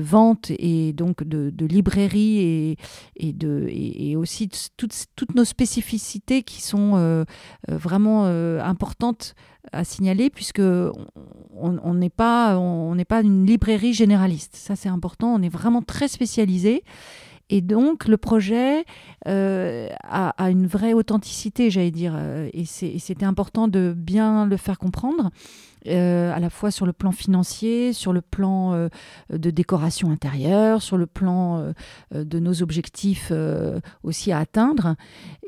vente 0.00 0.50
et 0.58 0.94
donc 0.94 1.24
de, 1.24 1.66
librairie 1.66 2.78
et, 3.16 4.16
aussi 4.16 4.48
toutes, 4.78 5.34
nos 5.34 5.44
spécificités 5.44 6.42
qui 6.42 6.62
sont 6.62 7.26
vraiment 7.68 8.24
importantes 8.24 9.34
à 9.72 9.84
signaler 9.84 10.30
puisque 10.30 10.62
on 10.62 11.94
n'est 11.94 12.08
pas 12.08 12.58
n'est 12.94 13.04
pas 13.04 13.20
une 13.20 13.44
librairie 13.44 13.92
généraliste. 13.92 14.56
Ça 14.56 14.74
c'est 14.74 14.88
important. 14.88 15.34
On 15.34 15.42
est 15.42 15.50
vraiment 15.50 15.82
très 15.82 16.08
spécialisé. 16.08 16.82
Et 17.54 17.60
donc, 17.60 18.08
le 18.08 18.16
projet 18.16 18.84
euh, 19.28 19.86
a, 20.02 20.50
une 20.50 20.66
vraie 20.66 20.92
authenticité, 20.92 21.70
j'allais 21.70 21.92
dire, 21.92 22.14
euh, 22.16 22.50
et 22.52 22.64
c'était 22.64 23.24
important 23.24 23.68
de 23.68 23.94
bien 23.96 24.44
le 24.44 24.56
faire 24.56 24.76
comprendre. 24.76 25.30
Euh, 25.86 26.32
à 26.34 26.40
la 26.40 26.48
fois 26.48 26.70
sur 26.70 26.86
le 26.86 26.94
plan 26.94 27.12
financier, 27.12 27.92
sur 27.92 28.14
le 28.14 28.22
plan 28.22 28.72
euh, 28.72 28.88
de 29.30 29.50
décoration 29.50 30.10
intérieure, 30.10 30.80
sur 30.80 30.96
le 30.96 31.04
plan 31.04 31.58
euh, 32.14 32.24
de 32.24 32.38
nos 32.38 32.62
objectifs 32.62 33.32
aussi 34.02 34.32
à 34.32 34.38
atteindre. 34.38 34.96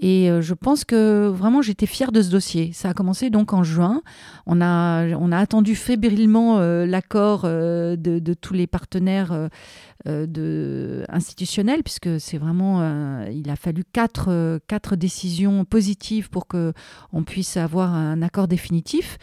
Et 0.01 0.29
je 0.41 0.55
pense 0.55 0.85
que 0.85 1.29
vraiment 1.29 1.63
j'étais 1.63 1.87
fière 1.87 2.13
de 2.13 2.21
ce 2.21 2.31
dossier. 2.31 2.73
Ça 2.73 2.91
a 2.91 2.95
commencé 2.95 3.31
donc 3.31 3.53
en 3.53 3.63
juin. 3.63 4.03
On 4.47 4.61
a, 4.61 5.07
on 5.17 5.33
a 5.33 5.39
attendu 5.39 5.75
fébrilement 5.75 6.59
l'accord 6.85 7.43
de, 7.43 8.35
tous 8.35 8.55
les 8.55 8.67
partenaires 8.67 9.49
institutionnels, 10.07 11.83
puisque 11.83 12.21
c'est 12.21 12.39
vraiment, 12.39 13.25
il 13.27 13.49
a 13.51 13.57
fallu 13.57 13.85
quatre, 13.85 14.61
quatre 14.67 14.97
décisions 14.97 15.65
positives 15.65 16.31
pour 16.31 16.47
que 16.47 16.73
on 17.13 17.23
puisse 17.23 17.57
avoir 17.57 17.95
un 17.95 18.23
accord 18.23 18.49
définitif. 18.49 19.19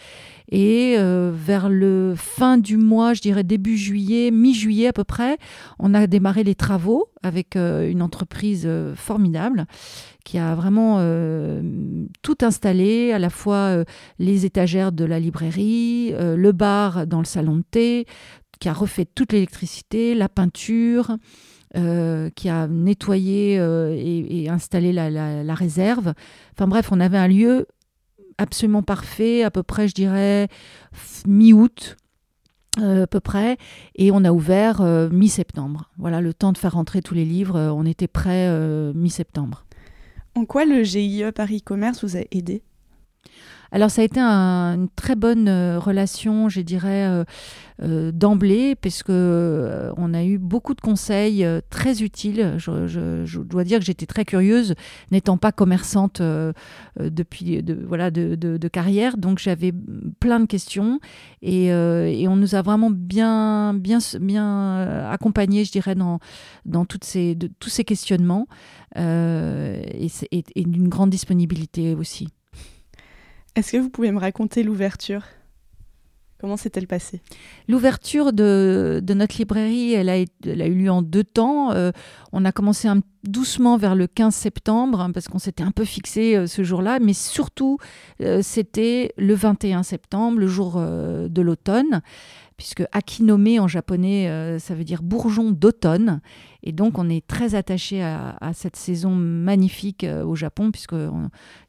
Et 0.55 0.95
vers 0.97 1.67
le 1.67 2.13
fin 2.15 2.59
du 2.59 2.77
mois, 2.77 3.15
je 3.15 3.21
dirais 3.21 3.43
début 3.43 3.75
juillet, 3.75 4.29
mi-juillet 4.29 4.87
à 4.87 4.93
peu 4.93 5.03
près, 5.03 5.39
on 5.79 5.95
a 5.95 6.05
démarré 6.05 6.43
les 6.43 6.53
travaux 6.53 7.07
avec 7.23 7.55
une 7.55 8.03
entreprise 8.03 8.69
formidable 8.93 9.65
qui 10.23 10.37
a 10.37 10.53
vraiment 10.53 10.99
tout 12.21 12.37
installé, 12.41 13.11
à 13.13 13.17
la 13.17 13.31
fois 13.31 13.83
les 14.19 14.45
étagères 14.45 14.91
de 14.91 15.05
la 15.05 15.19
librairie, 15.19 16.13
le 16.19 16.51
bar 16.51 17.07
dans 17.07 17.19
le 17.19 17.25
salon 17.25 17.57
de 17.57 17.63
thé, 17.71 18.05
qui 18.59 18.69
a 18.69 18.73
refait 18.73 19.05
toute 19.05 19.33
l'électricité, 19.33 20.13
la 20.13 20.29
peinture, 20.29 21.17
euh, 21.75 22.29
qui 22.35 22.49
a 22.49 22.67
nettoyé 22.67 23.57
euh, 23.59 23.93
et, 23.97 24.47
installé 24.47 24.93
la, 24.93 25.55
réserve. 25.55 26.13
Enfin 26.53 26.67
bref, 26.67 26.89
on 26.91 26.99
avait 26.99 27.17
un 27.17 27.27
lieu 27.27 27.67
absolument 28.37 28.83
parfait, 28.83 29.43
à 29.43 29.51
peu 29.51 29.63
près, 29.63 29.87
je 29.87 29.93
dirais, 29.93 30.47
mi-août. 31.27 31.97
Euh, 32.79 33.03
à 33.03 33.07
peu 33.07 33.19
près, 33.19 33.57
et 33.93 34.09
on 34.09 34.25
a 34.25 34.31
ouvert 34.31 34.81
mi-septembre. 35.11 35.91
Voilà, 35.99 36.21
le 36.21 36.33
temps 36.33 36.51
de 36.51 36.57
faire 36.57 36.73
rentrer 36.73 37.03
tous 37.03 37.13
les 37.13 37.23
livres, 37.23 37.59
on 37.59 37.85
était 37.85 38.07
prêt 38.07 38.49
mi-septembre. 38.95 39.63
En 40.33 40.45
quoi 40.45 40.65
le 40.65 40.81
GIE 40.81 41.23
Paris 41.35 41.61
Commerce 41.61 42.03
vous 42.03 42.17
a 42.17 42.21
aidé? 42.31 42.63
Alors 43.73 43.89
ça 43.89 44.03
a 44.03 44.05
été 44.05 44.19
une 44.19 44.87
très 44.95 45.15
bonne 45.15 45.47
euh, 45.47 45.79
relation, 45.79 46.47
je 46.47 46.61
dirais, 46.61 47.07
euh, 47.07 47.23
euh, 47.81 48.11
d'emblée, 48.11 48.75
puisque 48.75 49.09
on 49.09 50.13
a 50.13 50.23
eu 50.23 50.37
beaucoup 50.37 50.75
de 50.75 50.81
conseils 50.81 51.43
très 51.71 52.03
utiles. 52.03 52.53
Je, 52.57 53.39
dois 53.41 53.63
dire 53.63 53.79
que 53.79 53.85
j'étais 53.85 54.05
très 54.05 54.25
curieuse, 54.25 54.75
n'étant 55.09 55.37
pas 55.37 55.51
commerçante 55.51 56.21
depuis 56.99 57.63
de, 57.63 57.73
voilà, 57.87 58.11
de, 58.11 58.67
carrière, 58.67 59.17
donc 59.17 59.39
j'avais 59.39 59.73
plein 60.19 60.39
de 60.39 60.45
questions 60.45 60.99
et, 61.41 61.73
on 61.73 62.35
nous 62.35 62.53
a 62.53 62.61
vraiment 62.61 62.91
bien, 62.91 63.73
bien, 63.73 63.97
bien 64.21 65.09
accompagnés, 65.09 65.65
je 65.65 65.71
dirais, 65.71 65.95
dans, 65.95 66.19
dans 66.65 66.85
toutes 66.85 67.05
ces, 67.05 67.35
tous 67.59 67.69
ces 67.69 67.83
questionnements 67.83 68.45
et 68.95 70.09
d'une 70.55 70.89
grande 70.89 71.09
disponibilité 71.09 71.95
aussi. 71.95 72.29
Est-ce 73.55 73.71
que 73.71 73.77
vous 73.77 73.89
pouvez 73.89 74.11
me 74.11 74.19
raconter 74.19 74.63
l'ouverture? 74.63 75.23
Comment 76.43 76.57
s'est-elle 76.57 76.87
passée? 76.87 77.21
L'ouverture 77.69 78.33
de, 78.33 79.01
notre 79.15 79.37
librairie, 79.37 79.93
elle 79.93 80.09
a, 80.09 80.19
eu 80.19 80.75
lieu 80.75 80.91
en 80.91 81.01
deux 81.01 81.23
temps. 81.23 81.71
Euh, 81.71 81.91
on 82.33 82.43
a 82.43 82.51
commencé 82.51 82.89
doucement 83.23 83.77
vers 83.77 83.95
le 83.95 84.07
15 84.07 84.35
septembre, 84.35 84.99
hein, 84.99 85.11
parce 85.13 85.29
qu'on 85.29 85.39
s'était 85.39 85.63
un 85.63 85.71
peu 85.71 85.85
fixé 85.85 86.35
euh, 86.35 86.45
ce 86.45 86.63
jour-là, 86.63 86.99
mais 86.99 87.13
surtout, 87.13 87.77
euh, 88.19 88.41
c'était 88.41 89.13
le 89.17 89.35
21 89.35 89.83
septembre, 89.83 90.39
le 90.39 90.47
jour 90.47 90.81
de 90.81 91.41
l'automne, 91.41 92.01
puisque 92.57 92.83
Akinome 92.91 93.59
en 93.59 93.69
japonais, 93.69 94.57
ça 94.59 94.75
veut 94.75 94.83
dire 94.83 95.01
bourgeon 95.01 95.51
d'automne. 95.51 96.19
Et 96.65 96.71
donc, 96.71 96.97
on 96.97 97.09
est 97.09 97.25
très 97.27 97.55
attaché 97.55 98.01
à, 98.01 98.51
cette 98.53 98.77
saison 98.77 99.11
magnifique 99.11 100.05
euh, 100.05 100.23
au 100.23 100.35
Japon, 100.35 100.71
puisque 100.71 100.95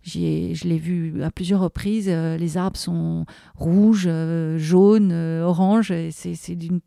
je 0.04 0.68
l'ai 0.68 0.78
vu 0.78 1.20
à 1.22 1.32
plusieurs 1.32 1.60
reprises. 1.60 2.06
Euh, 2.08 2.36
les 2.36 2.56
arbres 2.56 2.76
sont 2.76 3.26
rouges, 3.56 4.06
euh, 4.06 4.56
jaunes, 4.56 5.12
oranges. 5.12 5.92
C'est 6.10 6.54
d'une 6.54 6.80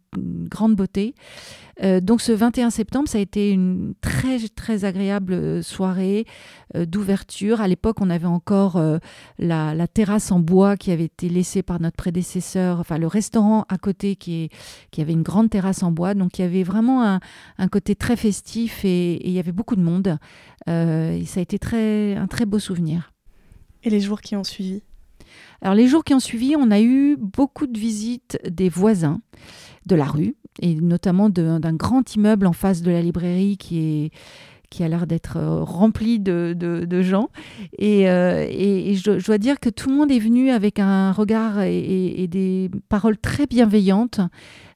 grande 0.50 0.76
beauté. 0.76 1.14
donc, 2.02 2.22
ce 2.22 2.32
21 2.32 2.70
septembre, 2.70 3.08
ça 3.08 3.18
a 3.18 3.22
été 3.22 3.52
une 3.52 3.94
très, 4.02 4.40
très 4.56 4.86
agréable 4.86 5.62
soirée 5.64 6.26
d'ouverture. 6.74 7.62
À 7.62 7.68
l'époque, 7.68 7.98
on 8.00 8.10
avait 8.10 8.26
encore 8.26 8.82
la, 9.38 9.88
terrasse 9.88 10.32
en 10.32 10.40
bois 10.40 10.76
qui 10.76 10.92
avait 10.92 11.06
été 11.06 11.30
laissée 11.30 11.62
par 11.62 11.80
notre 11.80 11.98
prédécesseur, 11.98 12.80
enfin, 12.80 12.98
le 12.98 13.06
restaurant 13.06 13.66
à 13.70 13.78
côté 13.78 14.16
qui, 14.16 14.50
qui 14.90 15.02
avait 15.02 15.14
une 15.14 15.22
grande 15.22 15.52
terrasse 15.52 15.84
en 15.84 15.92
bois. 15.92 16.16
Donc, 16.16 16.40
il 16.40 16.42
y 16.42 16.46
avait 16.46 16.64
vraiment 16.64 17.04
un, 17.04 17.20
un 17.60 17.68
côté 17.68 17.96
très 17.98 18.16
festif 18.16 18.86
et, 18.86 19.25
il 19.27 19.34
y 19.34 19.39
avait 19.39 19.51
beaucoup 19.51 19.75
de 19.75 19.82
monde. 19.82 20.18
Euh, 20.70 21.12
et 21.12 21.25
ça 21.25 21.39
a 21.39 21.44
été 21.44 21.60
très, 21.60 22.16
un 22.16 22.27
très 22.27 22.46
beau 22.46 22.60
souvenir. 22.60 23.13
Et 23.84 23.89
les 23.89 24.00
jours 24.00 24.22
qui 24.22 24.36
ont 24.36 24.44
suivi? 24.44 24.82
Alors 25.62 25.75
les 25.75 25.88
jours 25.88 26.04
qui 26.04 26.13
ont 26.13 26.20
suivi, 26.20 26.56
on 26.58 26.72
a 26.72 26.80
eu 26.80 27.18
beaucoup 27.18 27.68
de 27.68 27.77
visites 27.77 28.39
des 28.48 28.70
voisins 28.70 29.22
de 29.86 29.96
la 29.96 30.06
rue 30.06 30.36
et 30.62 30.75
notamment 30.75 31.30
d'un 31.30 31.74
grand 31.74 32.16
immeuble 32.16 32.48
en 32.48 32.54
face 32.54 32.82
de 32.82 32.92
la 32.92 33.01
librairie 33.01 33.58
qui 33.58 33.80
est 33.80 34.12
qui 34.70 34.84
a 34.84 34.88
l'air 34.88 35.08
d'être 35.08 35.38
euh, 35.38 35.64
rempli 35.64 36.20
de, 36.20 36.54
de, 36.58 37.02
gens. 37.02 37.30
Et, 37.78 38.10
euh, 38.10 38.46
et, 38.50 38.96
je, 38.96 39.26
dois 39.26 39.38
dire 39.38 39.60
que 39.60 39.70
tout 39.70 39.90
le 39.90 39.96
monde 39.96 40.12
est 40.12 40.20
venu 40.20 40.50
avec 40.50 40.80
un 40.80 41.12
regard 41.12 41.62
et, 41.62 42.28
des 42.30 42.70
paroles 42.90 43.18
très 43.18 43.46
bienveillantes, 43.46 44.20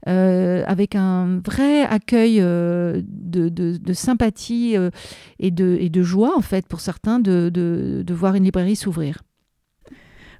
euh, 0.07 0.63
avec 0.67 0.95
un 0.95 1.39
vrai 1.45 1.81
accueil 1.83 2.39
de, 2.39 3.03
de, 3.49 3.93
sympathie 3.93 4.75
et, 5.39 5.51
de, 5.51 5.77
et 5.79 5.89
de 5.89 6.03
joie, 6.03 6.37
en 6.37 6.41
fait, 6.41 6.67
pour 6.67 6.79
certains, 6.79 7.19
de, 7.19 8.03
voir 8.09 8.35
une 8.35 8.45
librairie 8.45 8.75
s'ouvrir. 8.75 9.19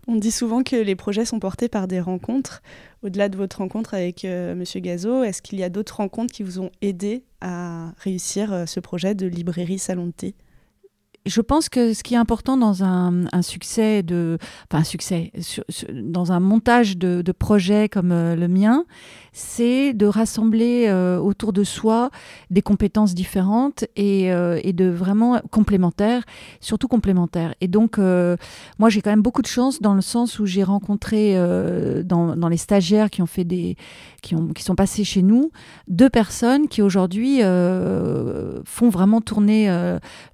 On 0.08 0.16
dit 0.16 0.32
souvent 0.32 0.64
que 0.64 0.76
les 0.76 0.96
projets 0.96 1.26
sont 1.26 1.40
portés 1.40 1.70
par 1.70 1.88
des 1.88 2.00
rencontres. 2.00 2.62
Au-delà 3.04 3.30
de 3.30 3.38
votre 3.38 3.60
rencontre 3.60 3.94
avec 3.94 4.26
M. 4.26 4.58
Monsieur 4.58 4.80
Gazo, 4.80 5.24
est-ce 5.24 5.42
qu'il 5.42 5.60
y 5.60 5.64
a 5.64 5.70
d'autres 5.70 5.98
rencontres 5.98 6.34
qui 6.34 6.44
vous 6.44 6.60
ont 6.60 6.72
aidé 6.82 7.24
à 7.40 7.94
réussir 8.00 8.52
euh, 8.52 8.66
ce 8.66 8.80
projet 8.80 9.16
de 9.16 9.28
librairie 9.28 9.80
salon 9.80 10.08
de 10.08 10.12
thé? 10.12 10.36
Je 11.26 11.42
pense 11.42 11.70
que 11.70 11.94
ce 11.94 12.04
qui 12.04 12.16
est 12.16 12.18
important 12.18 12.58
dans 12.58 12.84
un, 12.84 13.42
succès 13.42 14.04
enfin 14.72 14.84
succès, 14.84 15.32
dans 15.94 16.32
un 16.32 16.40
montage 16.40 16.98
de, 16.98 17.22
de 17.22 17.32
projet 17.32 17.90
comme 17.90 18.12
euh, 18.12 18.36
le 18.36 18.48
mien, 18.48 18.86
c'est 19.34 19.94
de 19.94 20.06
rassembler 20.08 20.86
euh, 20.88 21.18
autour 21.18 21.54
de 21.54 21.64
soi 21.64 22.10
des 22.50 22.62
compétences 22.62 23.14
différentes 23.14 23.86
et, 23.96 24.34
euh, 24.34 24.60
et, 24.64 24.74
de 24.74 24.90
vraiment 24.90 25.40
complémentaires, 25.52 26.24
surtout 26.60 26.88
complémentaires. 26.88 27.54
Et 27.62 27.68
donc, 27.68 27.98
moi, 27.98 28.90
j'ai 28.90 29.02
quand 29.02 29.10
même 29.10 29.22
beaucoup 29.22 29.42
de 29.42 29.48
chance 29.48 29.82
dans 29.82 29.94
le 29.94 30.02
sens 30.02 30.40
où 30.40 30.46
j'ai 30.46 30.64
rencontré 30.64 31.36
dans, 32.04 32.50
les 32.50 32.58
stagiaires 32.58 33.10
qui 33.10 33.22
ont 33.22 33.28
fait 33.28 33.44
des, 33.44 33.76
qui, 34.22 34.36
ont, 34.36 34.48
qui 34.48 34.64
sont 34.64 34.76
passés 34.76 35.04
chez 35.04 35.22
nous, 35.22 35.52
deux 35.88 36.10
personnes 36.10 36.68
qui 36.68 36.82
aujourd'hui 36.82 37.42
font 37.42 38.90
vraiment 38.90 39.22
tourner 39.22 39.68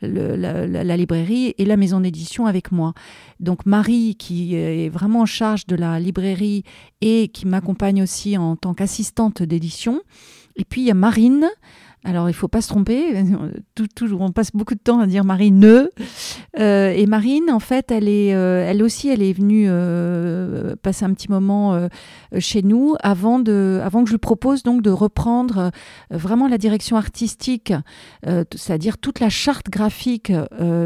le, 0.02 0.36
la, 0.36 0.77
librairie 0.84 1.54
et 1.58 1.66
la 1.66 1.78
maison 1.78 2.00
d'édition 2.00 2.46
avec 2.46 2.72
moi. 2.72 2.94
Donc 3.40 3.66
Marie, 3.66 4.16
qui 4.16 4.56
est 4.56 4.90
vraiment 4.90 5.22
en 5.22 5.26
charge 5.26 5.66
de 5.68 5.76
la 5.76 6.00
librairie 6.00 6.64
et 7.02 7.30
qui 7.30 7.48
m'accompagne 7.48 8.02
aussi 8.04 8.38
en 8.38 8.56
tant 8.56 8.74
qu'assistante 8.74 9.44
d'édition. 9.44 10.02
Et 10.56 10.66
puis 10.66 10.82
il 10.82 10.88
y 10.88 10.92
a 10.92 10.96
Marine, 10.96 11.48
alors, 12.08 12.30
il 12.30 12.32
ne 12.32 12.38
faut 12.38 12.48
pas 12.48 12.62
se 12.62 12.70
tromper. 12.70 13.22
toujours, 13.96 14.22
on 14.22 14.32
passe 14.32 14.52
beaucoup 14.54 14.76
de 14.76 14.80
temps 14.80 15.02
à 15.02 15.08
dire 15.08 15.26
Marine. 15.26 15.90
Euh, 16.58 16.94
et 16.96 17.06
Marine, 17.06 17.52
en 17.52 17.60
fait, 17.60 17.92
elle, 17.92 18.08
est, 18.08 18.34
euh, 18.34 18.66
elle 18.66 18.82
aussi, 18.82 19.10
elle 19.10 19.22
est 19.22 19.34
venue 19.34 19.66
euh, 19.68 20.78
passer 20.82 21.04
un 21.04 21.14
petit 21.14 21.30
moment 21.30 21.88
chez 22.40 22.62
nous 22.62 22.96
avant, 23.02 23.40
de, 23.40 23.82
avant 23.84 24.04
que 24.04 24.08
je 24.08 24.14
lui 24.14 24.20
propose 24.20 24.64
donc 24.64 24.82
de 24.82 24.90
reprendre 24.90 25.72
vraiment 26.10 26.48
la 26.48 26.58
direction 26.58 26.96
artistique, 26.96 27.74
c'est-à-dire 28.24 28.98
toute 28.98 29.20
la 29.20 29.30
charte 29.30 29.70
graphique 29.70 30.32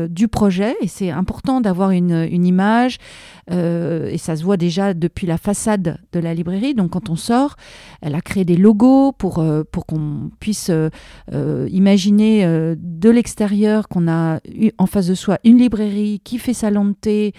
du 0.09 0.27
projet. 0.27 0.75
Et 0.81 0.87
c'est 0.87 1.11
important 1.11 1.61
d'avoir 1.61 1.91
une, 1.91 2.27
une 2.31 2.45
image, 2.45 2.97
et 3.49 4.17
ça 4.17 4.35
se 4.35 4.43
voit 4.43 4.57
déjà 4.57 4.93
depuis 4.93 5.27
la 5.27 5.37
façade 5.37 5.99
de 6.11 6.19
la 6.19 6.33
librairie. 6.33 6.73
Donc 6.73 6.91
quand 6.91 7.09
on 7.09 7.15
sort, 7.15 7.55
elle 8.01 8.15
a 8.15 8.21
créé 8.21 8.43
des 8.43 8.57
logos 8.57 9.11
pour, 9.11 9.43
pour 9.71 9.85
qu'on 9.85 10.31
puisse 10.39 10.71
euh, 11.31 11.67
imaginer 11.71 12.45
de 12.77 13.09
l'extérieur 13.09 13.87
qu'on 13.87 14.07
a 14.07 14.39
en 14.77 14.85
face 14.85 15.07
de 15.07 15.15
soi 15.15 15.39
une 15.43 15.57
librairie 15.57 16.21
qui 16.23 16.37
fait 16.37 16.53
salon 16.53 16.85
de 16.85 16.93
thé, 16.93 17.33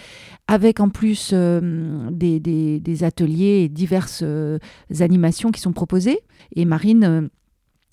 avec 0.46 0.80
en 0.80 0.88
plus 0.88 1.32
des, 1.32 2.40
des, 2.40 3.04
ateliers 3.04 3.62
et 3.64 3.68
diverses 3.68 4.24
animations 5.00 5.50
qui 5.50 5.60
sont 5.60 5.72
proposées. 5.72 6.20
Et 6.54 6.64
Marine 6.64 7.30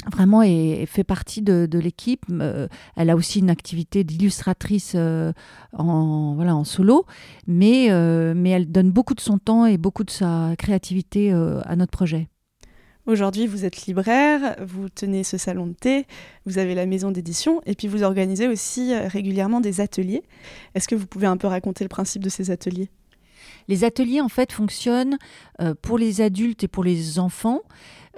vraiment 0.08 0.42
fait 0.86 1.04
partie 1.04 1.42
de, 1.42 1.68
l'équipe. 1.80 2.26
Euh, 2.30 2.68
elle 2.96 3.10
a 3.10 3.16
aussi 3.16 3.40
une 3.40 3.50
activité 3.50 4.04
d'illustratrice 4.04 4.94
euh, 4.96 5.34
en, 5.74 6.64
solo, 6.64 7.06
mais, 7.48 7.88
euh, 7.90 8.34
mais 8.36 8.52
elle 8.52 8.72
donne 8.72 8.92
beaucoup 8.92 9.14
de 9.14 9.22
son 9.22 9.38
temps 9.38 9.66
et 9.66 9.78
beaucoup 9.78 10.04
de 10.04 10.12
sa 10.12 10.54
créativité 10.58 11.32
à 11.32 11.76
notre 11.76 11.92
projet. 11.92 12.30
Aujourd'hui, 13.10 13.48
vous 13.48 13.66
êtes 13.66 13.88
libraire, 13.88 14.56
vous 14.64 14.88
tenez 14.88 15.24
ce 15.24 15.40
salon 15.40 15.66
de 15.66 15.74
thé, 15.74 16.06
vous 16.46 16.60
avez 16.60 16.76
la 16.76 16.86
maison 16.86 17.10
d'édition 17.10 17.60
et 17.66 17.74
puis 17.74 17.88
vous 17.88 18.04
organisez 18.04 18.48
aussi 18.48 18.94
régulièrement 18.94 19.62
des 19.62 19.82
ateliers. 19.82 20.22
Est-ce 20.76 20.88
que 20.88 20.94
vous 20.94 21.08
pouvez 21.08 21.26
un 21.26 21.36
peu 21.36 21.48
raconter 21.48 21.84
le 21.84 21.90
principe 21.90 22.24
de 22.24 22.30
ces 22.30 22.52
ateliers? 22.52 22.92
Les 23.68 23.84
ateliers, 23.84 24.22
en 24.22 24.30
fait, 24.30 24.52
fonctionnent 24.52 25.18
pour 25.82 25.98
les 25.98 26.22
adultes 26.22 26.64
et 26.66 26.68
pour 26.68 26.84
les 26.84 27.18
enfants 27.18 27.62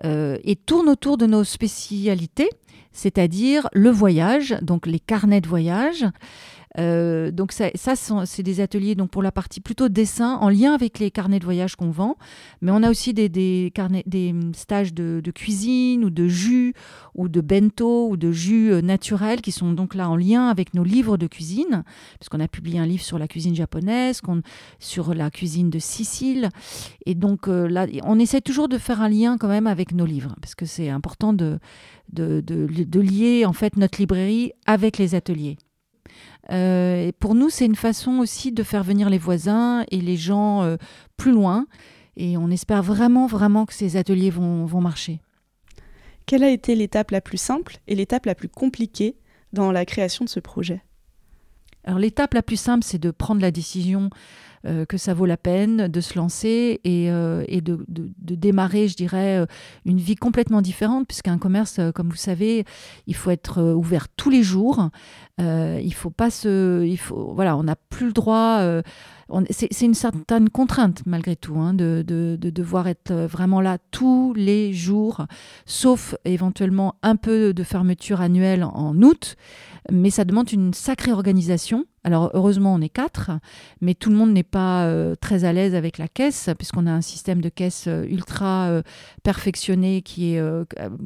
et 0.03 0.57
tournent 0.65 0.89
autour 0.89 1.15
de 1.15 1.25
nos 1.25 1.45
spécialités, 1.45 2.49
c'est-à-dire 2.91 3.69
le 3.71 3.91
voyage, 3.91 4.57
donc 4.61 4.87
les 4.87 4.99
carnets 4.99 5.39
de 5.39 5.47
voyage, 5.47 6.05
euh, 6.79 7.31
donc 7.31 7.51
ça, 7.51 7.69
c'est 8.25 8.43
des 8.43 8.61
ateliers 8.61 8.95
donc 8.95 9.09
pour 9.11 9.21
la 9.21 9.31
partie 9.31 9.59
plutôt 9.59 9.89
dessin 9.89 10.35
en 10.35 10.49
lien 10.49 10.73
avec 10.73 10.99
les 10.99 11.11
carnets 11.11 11.39
de 11.39 11.45
voyage 11.45 11.75
qu'on 11.75 11.91
vend, 11.91 12.17
mais 12.61 12.71
on 12.71 12.83
a 12.83 12.89
aussi 12.89 13.13
des, 13.13 13.29
des 13.29 13.71
stages 14.53 14.93
de, 14.93 15.21
cuisine 15.33 16.03
ou 16.05 16.09
de 16.09 16.27
jus 16.27 16.73
ou 17.15 17.29
de 17.29 17.41
bento 17.41 18.09
ou 18.09 18.17
de 18.17 18.31
jus 18.31 18.71
euh, 18.71 18.81
naturel 18.81 19.41
qui 19.41 19.51
sont 19.51 19.73
donc 19.73 19.95
là 19.95 20.09
en 20.09 20.15
lien 20.15 20.47
avec 20.47 20.73
nos 20.73 20.83
livres 20.83 21.17
de 21.17 21.27
cuisine, 21.27 21.83
puisqu'on 22.19 22.39
a 22.39 22.47
publié 22.47 22.79
un 22.79 22.85
livre 22.85 23.03
sur 23.03 23.19
la 23.19 23.27
cuisine 23.27 23.55
japonaise, 23.55 24.21
sur 24.79 25.13
la 25.13 25.29
cuisine 25.29 25.69
de 25.69 25.79
Sicile, 25.79 26.49
et 27.05 27.15
donc 27.15 27.47
euh, 27.47 27.67
là 27.67 27.87
on 28.03 28.19
essaie 28.19 28.41
toujours 28.41 28.69
de 28.69 28.77
faire 28.77 29.01
un 29.01 29.09
lien 29.09 29.37
quand 29.37 29.47
même 29.47 29.67
avec 29.67 29.93
nos 29.93 30.05
livres, 30.05 30.35
parce 30.41 30.55
que 30.55 30.65
c'est 30.65 30.89
important 30.89 31.33
de, 31.33 31.59
de 32.11 32.99
lier 32.99 33.45
en 33.45 33.53
fait 33.53 33.77
notre 33.77 33.99
librairie 33.99 34.51
avec 34.65 34.97
les 34.97 35.15
ateliers. 35.15 35.57
Euh, 36.51 37.07
et 37.07 37.11
pour 37.11 37.35
nous, 37.35 37.49
c'est 37.49 37.65
une 37.65 37.75
façon 37.75 38.19
aussi 38.19 38.51
de 38.51 38.63
faire 38.63 38.83
venir 38.83 39.09
les 39.09 39.17
voisins 39.17 39.85
et 39.91 40.01
les 40.01 40.17
gens 40.17 40.63
euh, 40.63 40.77
plus 41.17 41.31
loin. 41.31 41.67
Et 42.17 42.37
on 42.37 42.49
espère 42.49 42.83
vraiment, 42.83 43.27
vraiment 43.27 43.65
que 43.65 43.73
ces 43.73 43.95
ateliers 43.95 44.29
vont, 44.29 44.65
vont 44.65 44.81
marcher. 44.81 45.21
Quelle 46.25 46.43
a 46.43 46.49
été 46.49 46.75
l'étape 46.75 47.11
la 47.11 47.21
plus 47.21 47.37
simple 47.37 47.77
et 47.87 47.95
l'étape 47.95 48.25
la 48.25 48.35
plus 48.35 48.49
compliquée 48.49 49.15
dans 49.53 49.71
la 49.71 49.85
création 49.85 50.25
de 50.25 50.29
ce 50.29 50.39
projet? 50.39 50.81
Alors 51.83 51.99
l'étape 51.99 52.33
la 52.33 52.43
plus 52.43 52.59
simple, 52.59 52.83
c'est 52.83 52.99
de 52.99 53.11
prendre 53.11 53.41
la 53.41 53.51
décision 53.51 54.09
euh, 54.67 54.85
que 54.85 54.97
ça 54.97 55.15
vaut 55.15 55.25
la 55.25 55.37
peine 55.37 55.87
de 55.87 56.01
se 56.01 56.15
lancer 56.19 56.79
et, 56.83 57.09
euh, 57.09 57.43
de, 57.49 57.79
démarrer, 58.35 58.87
je 58.87 58.95
dirais, 58.95 59.39
euh, 59.39 59.47
une 59.85 59.97
vie 59.97 60.15
complètement 60.15 60.61
différente, 60.61 61.07
puisqu'un 61.07 61.39
commerce, 61.39 61.79
comme 61.95 62.09
vous 62.09 62.15
savez, 62.15 62.65
il 63.07 63.15
faut 63.15 63.31
être 63.31 63.73
ouvert 63.73 64.07
tous 64.09 64.29
les 64.29 64.43
jours. 64.43 64.89
il 65.39 65.93
faut 65.95 66.11
pas 66.11 66.29
se, 66.29 66.85
il 66.85 66.97
faut, 66.97 67.33
voilà, 67.33 67.57
on 67.57 67.63
n'a 67.63 67.75
plus 67.75 68.05
le 68.07 68.13
droit. 68.13 68.61
C'est 69.49 69.81
une 69.81 69.93
certaine 69.93 70.49
contrainte 70.49 71.03
malgré 71.05 71.35
tout 71.35 71.57
hein, 71.59 71.73
de, 71.73 72.03
de, 72.05 72.37
de, 72.39 72.49
devoir 72.49 72.87
être 72.87 73.13
vraiment 73.13 73.61
là 73.61 73.77
tous 73.91 74.33
les 74.35 74.73
jours, 74.73 75.25
sauf 75.65 76.15
éventuellement 76.25 76.95
un 77.03 77.15
peu 77.15 77.53
de 77.53 77.63
fermeture 77.63 78.21
annuelle 78.21 78.63
en 78.63 78.95
août 79.01 79.37
mais 79.89 80.09
ça 80.09 80.25
demande 80.25 80.51
une 80.51 80.73
sacrée 80.73 81.11
organisation. 81.11 81.85
Alors 82.03 82.31
heureusement 82.33 82.73
on 82.73 82.81
est 82.81 82.89
quatre, 82.89 83.31
mais 83.79 83.93
tout 83.93 84.09
le 84.09 84.15
monde 84.15 84.31
n'est 84.31 84.43
pas 84.43 84.85
euh, 84.85 85.15
très 85.15 85.43
à 85.45 85.53
l'aise 85.53 85.75
avec 85.75 85.99
la 85.99 86.07
caisse, 86.07 86.49
puisqu'on 86.57 86.87
a 86.87 86.91
un 86.91 87.01
système 87.01 87.41
de 87.41 87.49
caisse 87.49 87.85
euh, 87.87 88.05
ultra 88.09 88.69
euh, 88.69 88.81
perfectionné 89.21 90.01
qui 90.01 90.33
est, 90.33 90.41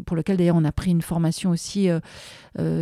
pour 0.05 0.15
lequel 0.15 0.37
d'ailleurs 0.37 0.55
on 0.55 0.63
a 0.63 0.71
pris 0.71 0.91
une 0.91 1.01
formation 1.01 1.49
aussi 1.49 1.89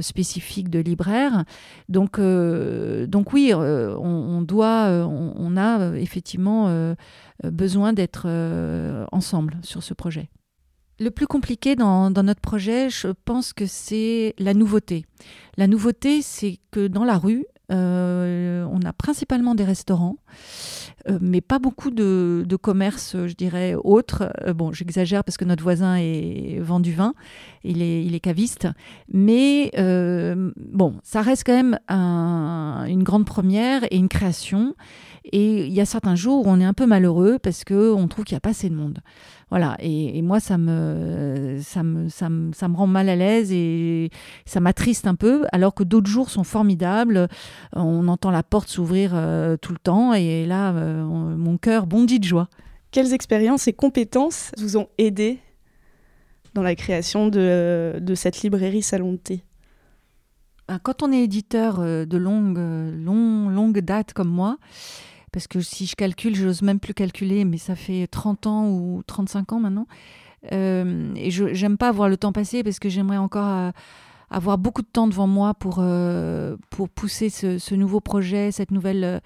spécifique 0.02 0.70
de 0.70 0.80
libraire. 0.80 1.44
Donc, 1.90 2.20
donc 2.20 3.34
oui, 3.34 3.52
on, 3.54 4.42
doit, 4.42 4.88
on, 5.08 5.58
a 5.58 5.96
effectivement 5.98 6.94
besoin 7.44 7.94
d'être 7.94 8.28
ensemble 9.12 9.58
sur 9.64 9.82
ce 9.82 9.94
projet. 9.94 10.30
Le 11.00 11.10
plus 11.10 11.28
compliqué 11.28 11.76
dans, 11.76 12.12
notre 12.12 12.42
projet, 12.42 12.90
je 12.90 13.08
pense 13.26 13.52
que 13.52 13.66
c'est 13.66 14.36
la 14.38 14.54
nouveauté. 14.54 15.06
La 15.58 15.68
nouveauté, 15.68 16.22
c'est 16.22 16.60
que 16.72 16.88
dans 16.88 17.04
la 17.04 17.18
rue, 17.18 17.46
on 17.70 18.80
a 18.86 18.94
principalement 18.94 19.56
des 19.56 19.64
restaurants, 19.64 20.18
euh, 21.10 21.18
mais 21.22 21.42
pas 21.42 21.60
beaucoup 21.60 21.92
de, 21.92 22.46
commerces, 22.62 23.16
je 23.26 23.34
dirais, 23.34 23.76
autres. 23.84 24.32
Euh, 24.46 24.54
bon, 24.54 24.72
j'exagère 24.72 25.24
parce 25.24 25.38
que 25.38 25.46
notre 25.46 25.64
voisin 25.64 25.96
est, 25.96 26.60
vend 26.60 26.80
du 26.80 26.94
vin, 26.94 27.14
il 27.64 27.82
est 27.82 28.20
caviste. 28.20 28.68
Mais 29.12 29.72
bon, 29.76 30.96
ça 31.04 31.22
reste 31.22 31.44
quand 31.46 31.56
même 31.56 31.80
une 31.90 33.04
grande 33.04 33.26
première 33.26 33.84
et 33.92 33.98
une 33.98 34.10
création. 34.10 34.76
Et 35.32 35.66
il 35.66 35.74
y 35.74 35.80
a 35.80 35.86
certains 35.86 36.16
jours 36.16 36.46
où 36.46 36.50
on 36.50 36.60
est 36.60 36.66
un 36.66 36.74
peu 36.74 36.86
malheureux 36.86 37.40
parce 37.42 37.64
qu'on 37.64 38.08
trouve 38.08 38.26
qu'il 38.26 38.36
n'y 38.36 38.38
a 38.38 38.42
pas 38.42 38.50
assez 38.50 38.70
de 38.70 38.76
monde. 38.76 39.00
Voilà, 39.50 39.78
et, 39.80 40.22
moi, 40.24 40.40
ça 40.40 40.58
me, 40.58 41.60
ça, 41.62 41.84
me, 41.84 42.10
ça, 42.10 42.28
me, 42.28 42.52
ça 42.54 42.68
me 42.68 42.76
rend 42.76 42.88
mal 42.88 43.08
à 43.08 43.16
l'aise 43.16 43.52
et 43.52 44.10
ça 44.46 44.60
m'attriste 44.60 45.06
un 45.06 45.14
peu, 45.14 45.46
alors 45.52 45.76
que 45.76 45.84
d'autres 45.84 46.10
jours 46.10 46.32
sont 46.32 46.44
formidables. 46.44 47.28
On 47.74 48.08
entend 48.08 48.32
la 48.32 48.42
porte 48.42 48.68
s'ouvrir 48.68 49.12
euh, 49.14 49.56
tout 49.56 49.72
le 49.72 49.78
temps, 49.78 50.14
et 50.14 50.48
là, 50.48 50.74
euh, 50.74 51.04
mon 51.04 51.58
cœur 51.58 51.86
bondit 51.86 52.20
de 52.20 52.26
joie. 52.26 52.50
Quelles 52.90 53.14
expériences 53.14 53.68
et 53.68 53.74
compétences 53.74 54.52
vous 54.58 54.76
ont 54.76 54.88
aidé 54.98 55.40
dans 56.56 56.64
la 56.64 56.74
création 56.74 57.28
de, 57.28 58.00
de 58.02 58.16
cette 58.16 58.42
librairie 58.42 58.82
Salon 58.82 59.12
de 59.12 59.18
thé? 59.18 59.44
Ben, 60.68 60.80
Quand 60.82 61.04
on 61.04 61.12
est 61.12 61.24
éditeur 61.24 61.80
euh, 61.80 62.06
de 62.06 62.18
longue, 62.18 62.58
longue, 62.58 63.54
longue 63.54 63.80
date 63.82 64.14
comme 64.14 64.30
moi, 64.30 64.58
parce 65.34 65.48
que 65.48 65.60
si 65.60 65.88
je 65.88 65.96
calcule, 65.96 66.36
je 66.36 66.46
n'ose 66.46 66.62
même 66.62 66.80
plus 66.80 66.94
calculer, 66.94 67.44
mais 67.44 67.58
ça 67.58 67.76
fait 67.76 68.08
30 68.08 68.48
ans 68.48 68.70
ou 68.70 69.02
35 69.06 69.52
ans 69.52 69.60
maintenant. 69.60 69.88
Euh, 70.52 71.12
et 71.16 71.32
je 71.32 71.46
n'aime 71.46 71.78
pas 71.78 71.92
voir 71.92 72.08
le 72.08 72.18
temps 72.18 72.32
passer 72.32 72.64
parce 72.64 72.80
que 72.80 72.88
j'aimerais 72.88 73.18
encore 73.18 73.48
euh, 73.48 73.72
avoir 74.30 74.58
beaucoup 74.58 74.84
de 74.84 74.88
temps 74.88 75.08
devant 75.08 75.28
moi 75.28 75.56
pour, 75.56 75.78
euh, 75.80 76.56
pour 76.70 76.88
pousser 76.88 77.30
ce, 77.30 77.74
nouveau 77.74 78.00
projet, 78.00 78.52
cette 78.52 78.72
nouvelle 78.72 79.22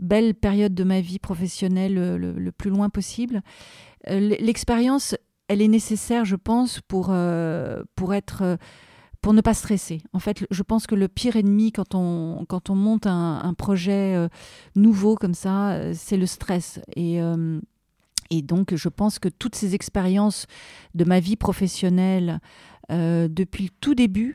belle 0.00 0.34
période 0.34 0.74
de 0.74 0.84
ma 0.84 1.00
vie 1.00 1.20
professionnelle 1.20 1.94
le, 1.94 2.50
plus 2.50 2.70
loin 2.70 2.88
possible. 2.88 3.42
L'expérience, 4.08 5.14
elle 5.46 5.62
est 5.62 5.68
nécessaire, 5.68 6.24
je 6.24 6.36
pense, 6.36 6.80
pour, 6.80 7.14
pour 7.94 8.14
être 8.14 8.58
pour 9.24 9.32
ne 9.32 9.40
pas 9.40 9.54
stresser. 9.54 10.02
En 10.12 10.18
fait, 10.18 10.46
je 10.50 10.62
pense 10.62 10.86
que 10.86 10.94
le 10.94 11.08
pire 11.08 11.36
ennemi 11.36 11.72
quand 11.72 11.94
on, 11.94 12.44
quand 12.46 12.68
on 12.68 12.74
monte 12.74 13.06
un, 13.06 13.54
projet 13.56 14.14
euh, 14.14 14.28
nouveau 14.76 15.14
comme 15.14 15.32
ça, 15.32 15.70
euh, 15.70 15.94
c'est 15.96 16.18
le 16.18 16.26
stress. 16.26 16.78
Et, 16.94 17.22
euh, 17.22 17.58
et 18.28 18.42
donc, 18.42 18.74
je 18.74 18.88
pense 18.90 19.18
que 19.18 19.30
toutes 19.30 19.54
ces 19.54 19.74
expériences 19.74 20.46
de 20.94 21.04
ma 21.04 21.20
vie 21.20 21.36
professionnelle, 21.36 22.38
depuis 22.90 23.64
le 23.64 23.70
tout 23.80 23.94
début, 23.94 24.34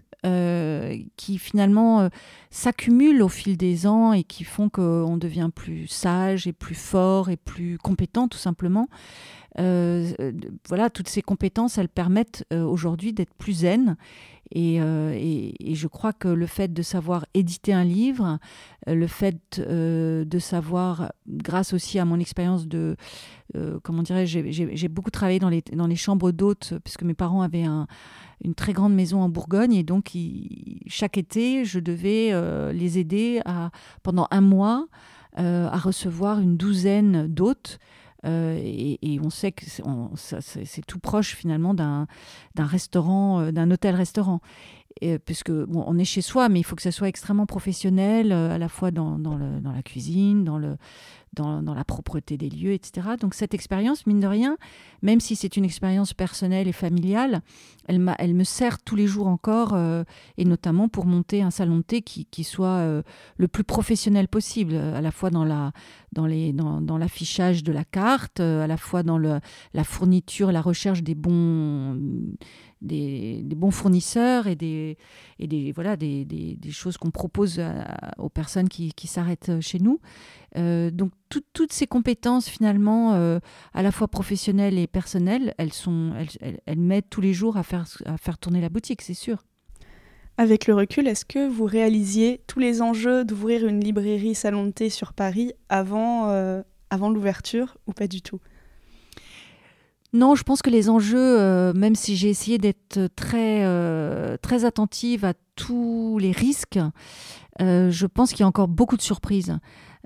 qui 1.17 1.37
finalement 1.37 2.09
s'accumulent 2.49 3.21
au 3.21 3.29
fil 3.29 3.57
des 3.57 3.85
ans 3.85 4.11
et 4.11 4.23
qui 4.23 4.43
font 4.43 4.69
qu'on 4.69 5.17
devient 5.17 5.51
plus 5.53 5.85
sage 5.85 6.47
et 6.47 6.53
plus 6.53 6.73
fort 6.73 7.29
et 7.29 7.37
plus 7.37 7.77
compétent 7.77 8.27
tout 8.27 8.39
simplement. 8.39 8.87
voilà, 9.55 10.89
toutes 10.91 11.09
ces 11.09 11.21
compétences, 11.21 11.77
elles 11.77 11.89
permettent 11.89 12.43
aujourd'hui 12.51 13.13
d'être 13.13 13.35
plus 13.35 13.59
zen 13.59 13.95
euh, 14.57 15.13
et, 15.15 15.75
je 15.75 15.87
crois 15.87 16.13
que 16.13 16.27
le 16.27 16.45
fait 16.45 16.73
de 16.73 16.81
savoir 16.81 17.25
éditer 17.33 17.73
un 17.73 17.83
livre, 17.83 18.39
euh, 18.87 18.95
le 18.95 19.07
fait 19.07 19.59
euh, 19.59 20.25
de 20.25 20.39
savoir, 20.39 21.11
grâce 21.27 21.73
aussi 21.73 21.99
à 21.99 22.05
mon 22.05 22.19
expérience 22.19 22.67
de, 22.67 22.95
comment 23.83 24.03
dirais-je, 24.03 24.51
j'ai 24.51 24.87
beaucoup 24.87 25.09
travaillé 25.09 25.39
dans 25.39 25.49
les, 25.49 25.63
dans 25.73 25.87
les 25.87 25.95
chambres 25.95 26.31
d'hôtes, 26.31 26.75
puisque 26.83 27.03
mes 27.03 27.15
parents 27.15 27.41
avaient 27.41 27.63
un, 27.63 27.87
une 28.43 28.53
très 28.53 28.73
grande 28.73 28.93
maison 28.93 29.21
en 29.21 29.29
Bourgogne, 29.29 29.73
et 29.73 29.83
donc 29.83 30.11
chaque 30.85 31.17
été, 31.17 31.65
je 31.65 31.79
devais 31.79 32.31
les 32.73 32.99
aider 32.99 33.41
à, 33.45 33.71
pendant 34.03 34.27
un 34.29 34.41
mois 34.41 34.87
à 35.35 35.77
recevoir 35.77 36.39
une 36.39 36.57
douzaine 36.57 37.25
d'hôtes 37.27 37.79
euh, 38.25 38.59
et, 38.61 39.19
on 39.23 39.29
sait 39.29 39.51
que 39.51 39.65
c'est 40.15 40.85
tout 40.85 40.99
proche 40.99 41.35
finalement 41.35 41.73
d'un 41.73 42.07
restaurant, 42.57 43.39
euh, 43.39 43.51
d'un 43.51 43.71
hôtel-restaurant. 43.71 44.41
Puisque 45.25 45.51
on 45.51 45.97
est 45.97 46.03
chez 46.03 46.21
soi, 46.21 46.49
mais 46.49 46.59
il 46.59 46.63
faut 46.63 46.75
que 46.75 46.81
ça 46.81 46.91
soit 46.91 47.07
extrêmement 47.07 47.45
professionnel, 47.45 48.33
euh, 48.33 48.53
à 48.53 48.57
la 48.57 48.67
fois 48.67 48.91
dans, 48.91 49.17
dans 49.17 49.37
la 49.37 49.83
cuisine, 49.83 50.43
dans 50.43 50.57
le, 50.57 50.75
dans, 51.33 51.61
la 51.61 51.83
propreté 51.83 52.37
des 52.37 52.49
lieux, 52.49 52.73
etc. 52.73 53.09
Donc 53.19 53.33
cette 53.33 53.53
expérience, 53.53 54.05
mine 54.07 54.19
de 54.19 54.27
rien, 54.27 54.57
même 55.01 55.19
si 55.19 55.35
c'est 55.35 55.57
une 55.57 55.65
expérience 55.65 56.13
personnelle 56.13 56.67
et 56.67 56.73
familiale, 56.73 57.41
elle, 57.87 58.33
me 58.35 58.43
sert 58.43 58.79
tous 58.79 58.95
les 58.95 59.07
jours 59.07 59.27
encore, 59.27 59.73
euh, 59.73 60.03
et 60.37 60.45
notamment 60.45 60.89
pour 60.89 61.05
monter 61.05 61.41
un 61.41 61.49
salon 61.49 61.77
de 61.77 61.81
thé 61.81 62.01
qui, 62.01 62.43
soit 62.43 62.67
euh, 62.67 63.01
le 63.37 63.47
plus 63.47 63.63
professionnel 63.63 64.27
possible, 64.27 64.75
à 64.75 65.01
la 65.01 65.11
fois 65.11 65.31
dans 65.31 65.43
l'affichage 66.97 67.63
de 67.63 67.71
la 67.71 67.83
carte, 67.83 68.39
euh, 68.41 68.63
à 68.63 68.67
la 68.67 68.77
fois 68.77 69.01
dans 69.01 69.17
la 69.17 69.83
fourniture, 69.83 70.51
la 70.51 70.61
recherche 70.61 71.01
des 71.01 71.15
bons 71.15 71.97
fournisseurs 73.71 74.45
et 74.45 74.55
des, 74.55 74.97
choses 76.71 76.97
qu'on 76.97 77.11
propose 77.11 77.59
aux 78.19 78.29
personnes 78.29 78.69
qui 78.69 79.07
s'arrêtent 79.07 79.59
chez 79.61 79.79
nous. 79.79 79.99
Euh, 80.57 80.89
donc 80.91 81.11
toutes 81.29 81.71
ces 81.71 81.85
compétences 81.85 82.49
finalement, 82.49 83.13
euh, 83.13 83.39
à 83.73 83.83
la 83.83 83.91
fois 83.91 84.07
professionnelles 84.07 84.77
et 84.79 84.87
personnelles, 84.87 85.53
elles, 85.57 85.73
sont, 85.73 86.13
elles, 86.17 86.59
elles, 86.65 86.79
m'aident 86.79 87.09
tous 87.09 87.21
les 87.21 87.33
jours 87.33 87.57
à 87.57 87.63
faire, 87.63 87.85
à 88.05 88.17
faire 88.17 88.37
tourner 88.37 88.61
la 88.61 88.69
boutique, 88.69 89.01
c'est 89.01 89.13
sûr. 89.13 89.43
Avec 90.37 90.67
le 90.67 90.73
recul, 90.73 91.07
est-ce 91.07 91.25
que 91.25 91.47
vous 91.49 91.65
réalisiez 91.65 92.41
tous 92.47 92.59
les 92.59 92.81
enjeux 92.81 93.25
d'ouvrir 93.25 93.67
une 93.67 93.81
librairie 93.81 94.35
salon 94.35 94.65
de 94.65 94.71
thé 94.71 94.89
sur 94.89 95.13
Paris 95.13 95.51
avant, 95.67 96.29
euh, 96.29 96.63
avant 96.89 97.09
l'ouverture 97.09 97.77
ou 97.87 97.93
pas 97.93 98.07
du 98.07 98.21
tout? 98.21 98.39
Non, 100.11 100.33
je 100.33 100.43
pense 100.43 100.61
que 100.61 100.71
les 100.71 100.89
enjeux, 100.89 101.39
euh, 101.39 101.71
même 101.73 101.95
si 101.95 102.15
j'ai 102.15 102.29
essayé 102.29 102.57
d'être 102.57 102.99
très, 103.15 103.63
euh, 103.63 104.37
très 104.41 104.65
attentive 104.65 105.23
à 105.23 105.33
tous 105.55 106.17
les 106.19 106.31
risques, 106.31 106.79
euh, 107.61 107.91
je 107.91 108.07
pense 108.07 108.31
qu'il 108.31 108.39
y 108.39 108.43
a 108.43 108.47
encore 108.47 108.67
beaucoup 108.67 108.97
de 108.97 109.01
surprises. 109.01 109.57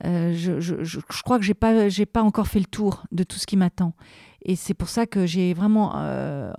Je, 0.03 0.59
je, 0.59 0.83
je, 0.83 0.99
crois 1.23 1.37
que 1.37 1.45
je 1.45 1.51
n'ai 1.51 1.53
pas, 1.53 1.73
pas 2.11 2.23
encore 2.23 2.47
fait 2.47 2.59
le 2.59 2.65
tour 2.65 3.03
de 3.11 3.23
tout 3.23 3.37
ce 3.37 3.45
qui 3.45 3.55
m'attend. 3.55 3.93
Et 4.41 4.57
c'est 4.57 4.73
pour 4.73 4.89
ça 4.89 5.05
que 5.05 5.25
j'ai 5.25 5.53
vraiment 5.53 5.93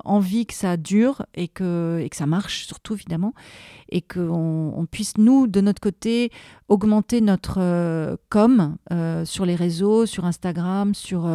envie 0.04 0.46
que 0.46 0.54
ça 0.54 0.78
dure 0.78 1.26
et 1.34 1.48
que, 1.48 2.00
et 2.00 2.08
que 2.08 2.16
ça 2.16 2.26
marche, 2.26 2.64
surtout 2.64 2.94
évidemment, 2.94 3.34
et 3.90 4.00
qu'on 4.00 4.72
on 4.74 4.86
puisse, 4.86 5.18
nous, 5.18 5.46
de 5.46 5.60
notre 5.60 5.80
côté, 5.80 6.30
augmenter 6.68 7.20
notre 7.20 8.16
com 8.30 8.76
sur 9.24 9.44
les 9.44 9.56
réseaux, 9.56 10.06
sur 10.06 10.24
Instagram, 10.24 10.94
sur 10.94 11.28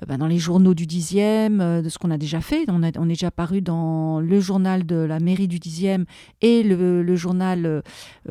euh, 0.00 0.06
bah, 0.06 0.16
dans 0.16 0.26
les 0.26 0.38
journaux 0.38 0.74
du 0.74 0.86
10e, 0.86 1.60
euh, 1.60 1.82
de 1.82 1.88
ce 1.88 1.98
qu'on 1.98 2.10
a 2.10 2.18
déjà 2.18 2.40
fait. 2.40 2.64
On, 2.68 2.82
est 2.82 2.98
déjà 3.08 3.30
paru 3.30 3.60
dans 3.60 4.20
le 4.20 4.40
journal 4.40 4.86
de 4.86 4.96
la 4.96 5.20
mairie 5.20 5.48
du 5.48 5.58
10e 5.58 6.04
et 6.42 6.62
le, 6.62 7.16
journal 7.16 7.66
euh, 7.66 7.82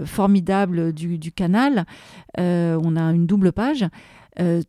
formidable 0.05 0.93
du, 0.93 1.31
Canal. 1.31 1.85
on 2.37 2.95
a 2.95 3.01
une 3.11 3.25
double 3.25 3.51
page. 3.51 3.85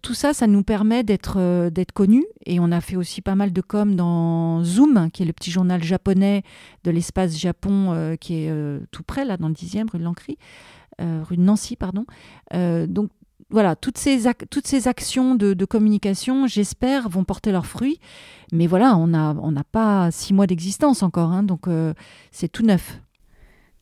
tout 0.03 0.15
ça, 0.15 0.33
ça 0.35 0.47
nous 0.47 0.63
permet 0.63 1.03
d'être 1.05 1.71
d'être 1.71 1.93
connus 1.93 2.27
et 2.45 2.61
on 2.61 2.71
a 2.73 2.81
fait 2.81 2.97
aussi 2.97 3.23
pas 3.23 3.35
mal 3.35 3.53
de 3.53 3.61
com 3.61 3.95
dans 3.95 4.63
Zoom, 4.65 5.11
qui 5.13 5.23
est 5.23 5.27
le 5.27 5.33
petit 5.33 5.51
journal 5.51 5.83
japonais 5.83 6.43
de 6.85 6.91
l'espace 6.91 7.37
Japon, 7.39 8.17
qui 8.21 8.35
est 8.35 8.53
tout 8.91 9.03
près 9.03 9.25
là 9.25 9.37
dans 9.37 9.49
le 9.49 9.55
10e 9.55 9.91
rue 9.91 9.99
de 9.99 10.05
Lancry, 10.05 10.37
rue 10.99 11.39
Nancy 11.39 11.77
pardon. 11.77 12.05
donc 12.53 13.11
voilà, 13.51 13.77
toutes 13.77 13.99
ces, 13.99 14.23
toutes 14.51 14.67
ces 14.67 14.89
actions 14.89 15.35
de, 15.35 15.65
communication, 15.65 16.47
j'espère, 16.47 17.09
vont 17.09 17.25
porter 17.25 17.53
leurs 17.53 17.67
fruits. 17.67 17.99
Mais 18.53 18.67
voilà, 18.67 18.97
on 18.97 19.09
n'a 19.09 19.35
on 19.43 19.53
pas 19.71 20.11
six 20.11 20.33
mois 20.33 20.47
d'existence 20.47 21.03
encore, 21.03 21.31
hein, 21.31 21.43
donc 21.43 21.69
euh, 21.69 21.95
c'est 22.31 22.49
tout 22.49 22.65
neuf. 22.65 23.01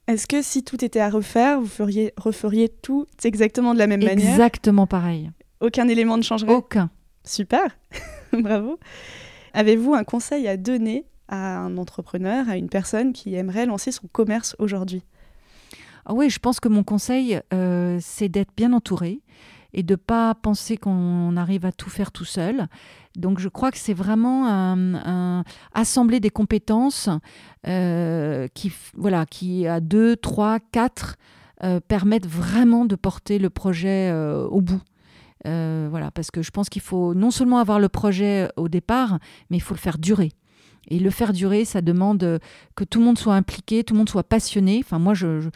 Est-ce 0.06 0.26
que 0.26 0.40
si 0.40 0.64
tout 0.64 0.82
était 0.84 1.00
à 1.00 1.10
refaire, 1.10 1.60
vous 1.60 1.66
feriez, 1.66 2.12
referiez 2.16 2.68
tout 2.68 3.06
exactement 3.24 3.74
de 3.74 3.78
la 3.78 3.86
même 3.86 4.02
manière? 4.02 4.30
Exactement 4.30 4.86
pareil. 4.86 5.30
Aucun 5.60 5.86
élément 5.88 6.16
ne 6.16 6.22
changerait? 6.22 6.52
Aucun. 6.52 6.90
Super, 7.24 7.76
bravo. 8.32 8.78
Avez-vous 9.52 9.94
un 9.94 10.04
conseil 10.04 10.48
à 10.48 10.56
donner 10.56 11.04
à 11.28 11.58
un 11.58 11.76
entrepreneur, 11.76 12.48
à 12.48 12.56
une 12.56 12.70
personne 12.70 13.12
qui 13.12 13.34
aimerait 13.34 13.66
lancer 13.66 13.92
son 13.92 14.06
commerce 14.06 14.56
aujourd'hui? 14.58 15.02
Ah 16.06 16.14
Oui, 16.14 16.30
je 16.30 16.38
pense 16.38 16.58
que 16.58 16.68
mon 16.68 16.84
conseil, 16.84 17.40
euh, 17.52 17.98
c'est 18.00 18.30
d'être 18.30 18.52
bien 18.56 18.72
entouré 18.72 19.20
et 19.72 19.82
de 19.82 19.96
pas 19.96 20.34
penser 20.34 20.76
qu'on 20.76 21.36
arrive 21.36 21.66
à 21.66 21.72
tout 21.72 21.90
faire 21.90 22.12
tout 22.12 22.24
seul. 22.24 22.66
Donc 23.16 23.38
je 23.38 23.48
crois 23.48 23.70
que 23.70 23.78
c'est 23.78 23.94
vraiment 23.94 24.46
un, 24.46 25.44
assembler 25.74 26.20
des 26.20 26.30
compétences 26.30 27.08
euh, 27.66 28.48
qui, 28.54 28.72
voilà, 28.94 29.26
qui 29.26 29.66
à 29.66 29.80
deux, 29.80 30.16
trois, 30.16 30.58
quatre 30.60 31.16
euh, 31.64 31.80
permettent 31.80 32.28
vraiment 32.28 32.84
de 32.84 32.94
porter 32.94 33.38
le 33.38 33.50
projet 33.50 34.10
euh, 34.10 34.46
au 34.46 34.60
bout. 34.60 34.80
voilà, 35.44 36.10
parce 36.12 36.30
que 36.30 36.42
je 36.42 36.50
pense 36.50 36.68
qu'il 36.68 36.82
faut 36.82 37.14
non 37.14 37.30
seulement 37.30 37.58
avoir 37.58 37.80
le 37.80 37.88
projet 37.88 38.48
au 38.56 38.68
départ, 38.68 39.18
mais 39.50 39.56
il 39.56 39.60
faut 39.60 39.74
le 39.74 39.80
faire 39.80 39.98
durer. 39.98 40.32
Et 40.90 40.98
le 40.98 41.10
faire 41.10 41.34
durer, 41.34 41.66
ça 41.66 41.82
demande 41.82 42.40
que 42.74 42.84
tout 42.84 42.98
le 42.98 43.04
monde 43.04 43.18
soit 43.18 43.34
impliqué, 43.34 43.84
tout 43.84 43.92
le 43.92 43.98
monde 43.98 44.08
soit 44.08 44.22
passionné. 44.22 44.80
Enfin, 44.82 44.98
moi, 44.98 45.12
je 45.12 45.50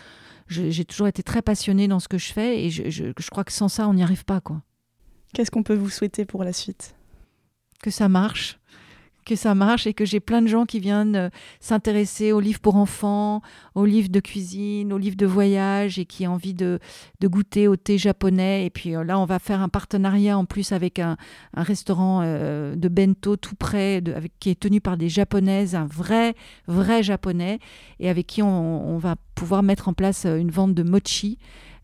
j'ai 0.52 0.84
toujours 0.84 1.08
été 1.08 1.22
très 1.22 1.42
passionnée 1.42 1.88
dans 1.88 2.00
ce 2.00 2.08
que 2.08 2.18
je 2.18 2.32
fais 2.32 2.64
et 2.64 2.70
je, 2.70 2.90
je 2.90 3.30
crois 3.30 3.44
que 3.44 3.52
sans 3.52 3.68
ça, 3.68 3.88
on 3.88 3.94
n'y 3.94 4.02
arrive 4.02 4.24
pas. 4.24 4.40
quoi. 4.40 4.62
Qu'est-ce 5.32 5.50
qu'on 5.50 5.62
peut 5.62 5.74
vous 5.74 5.90
souhaiter 5.90 6.24
pour 6.24 6.44
la 6.44 6.52
suite? 6.52 6.94
Que 7.82 7.90
ça 7.90 8.08
marche, 8.08 8.58
que 9.24 9.36
ça 9.36 9.54
marche 9.54 9.86
et 9.86 9.94
que 9.94 10.04
j'ai 10.04 10.20
plein 10.20 10.42
de 10.42 10.46
gens 10.46 10.66
qui 10.66 10.80
viennent 10.80 11.16
euh, 11.16 11.28
s'intéresser 11.60 12.32
aux 12.32 12.40
livres 12.40 12.60
pour 12.60 12.76
enfants, 12.76 13.42
aux 13.74 13.84
livres 13.84 14.08
de 14.08 14.20
cuisine, 14.20 14.92
aux 14.92 14.98
livres 14.98 15.16
de 15.16 15.26
voyage 15.26 15.98
et 15.98 16.04
qui 16.04 16.26
ont 16.26 16.32
envie 16.32 16.54
de, 16.54 16.78
goûter 17.22 17.68
au 17.68 17.76
thé 17.76 17.98
japonais. 17.98 18.66
Et 18.66 18.70
puis 18.70 18.94
euh, 18.94 19.04
là, 19.04 19.18
on 19.18 19.24
va 19.24 19.38
faire 19.38 19.60
un 19.60 19.68
partenariat 19.68 20.36
en 20.36 20.44
plus 20.44 20.72
avec 20.72 20.98
un, 20.98 21.16
restaurant 21.56 22.20
euh, 22.22 22.74
de 22.74 22.88
bento 22.88 23.36
tout 23.36 23.54
près, 23.54 24.02
avec, 24.14 24.32
qui 24.40 24.50
est 24.50 24.58
tenu 24.58 24.80
par 24.80 24.96
des 24.96 25.08
japonaises, 25.08 25.74
un 25.74 25.86
vrai, 25.86 26.34
vrai 26.66 27.02
japonais, 27.02 27.58
et 28.00 28.08
avec 28.08 28.26
qui 28.26 28.42
on, 28.42 28.98
va 28.98 29.16
pouvoir 29.34 29.62
mettre 29.62 29.88
en 29.88 29.94
place 29.94 30.26
une 30.26 30.50
vente 30.50 30.74
de 30.74 30.82
mochi. 30.82 31.38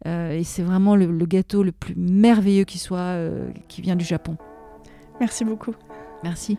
et 0.04 0.42
c'est 0.44 0.62
vraiment 0.62 0.94
le, 0.94 1.06
le, 1.06 1.26
gâteau 1.26 1.62
le 1.62 1.72
plus 1.72 1.94
merveilleux 1.96 2.64
qui 2.64 2.78
soit, 2.78 3.16
qui 3.68 3.82
vient 3.82 3.96
du 3.96 4.04
Japon. 4.04 4.36
Merci 5.20 5.44
beaucoup. 5.44 5.74
Merci. 6.22 6.58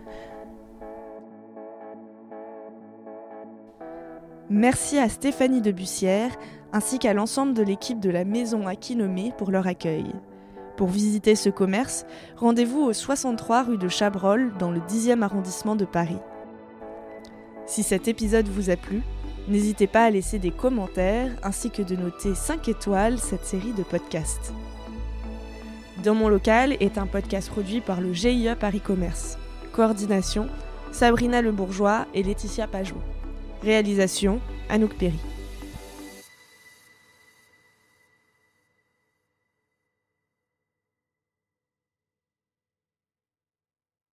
Merci 4.51 4.97
à 4.97 5.09
Stéphanie 5.09 5.61
de 5.61 5.71
Bussière 5.71 6.31
ainsi 6.73 6.97
qu'à 6.97 7.13
l'ensemble 7.13 7.53
de 7.53 7.61
l'équipe 7.61 7.99
de 7.99 8.09
la 8.09 8.25
maison 8.25 8.65
Akinome 8.65 9.31
pour 9.37 9.51
leur 9.51 9.67
accueil. 9.67 10.05
Pour 10.75 10.87
visiter 10.87 11.35
ce 11.35 11.49
commerce, 11.49 12.03
rendez-vous 12.35 12.81
au 12.81 12.91
63 12.91 13.63
rue 13.63 13.77
de 13.77 13.87
Chabrol 13.87 14.51
dans 14.57 14.71
le 14.71 14.79
10e 14.79 15.21
arrondissement 15.21 15.75
de 15.75 15.85
Paris. 15.85 16.17
Si 17.67 17.83
cet 17.83 18.07
épisode 18.07 18.47
vous 18.47 18.71
a 18.71 18.75
plu, 18.75 19.03
n'hésitez 19.47 19.85
pas 19.85 20.05
à 20.05 20.09
laisser 20.09 20.39
des 20.39 20.51
commentaires 20.51 21.31
ainsi 21.43 21.69
que 21.69 21.83
de 21.83 21.95
noter 21.95 22.33
5 22.33 22.69
étoiles 22.69 23.19
cette 23.19 23.45
série 23.45 23.73
de 23.73 23.83
podcasts. 23.83 24.51
Dans 26.03 26.15
mon 26.15 26.27
local 26.27 26.75
est 26.79 26.97
un 26.97 27.05
podcast 27.05 27.51
produit 27.51 27.81
par 27.81 28.01
le 28.01 28.13
GIE 28.13 28.49
Paris 28.59 28.81
Commerce. 28.81 29.37
Coordination 29.73 30.47
Sabrina 30.91 31.43
Le 31.43 31.51
Bourgeois 31.51 32.07
et 32.15 32.23
Laetitia 32.23 32.65
Pajot. 32.65 32.97
Réalisation 33.63 34.39
Anouk 34.69 34.95
Perry. 34.95 35.19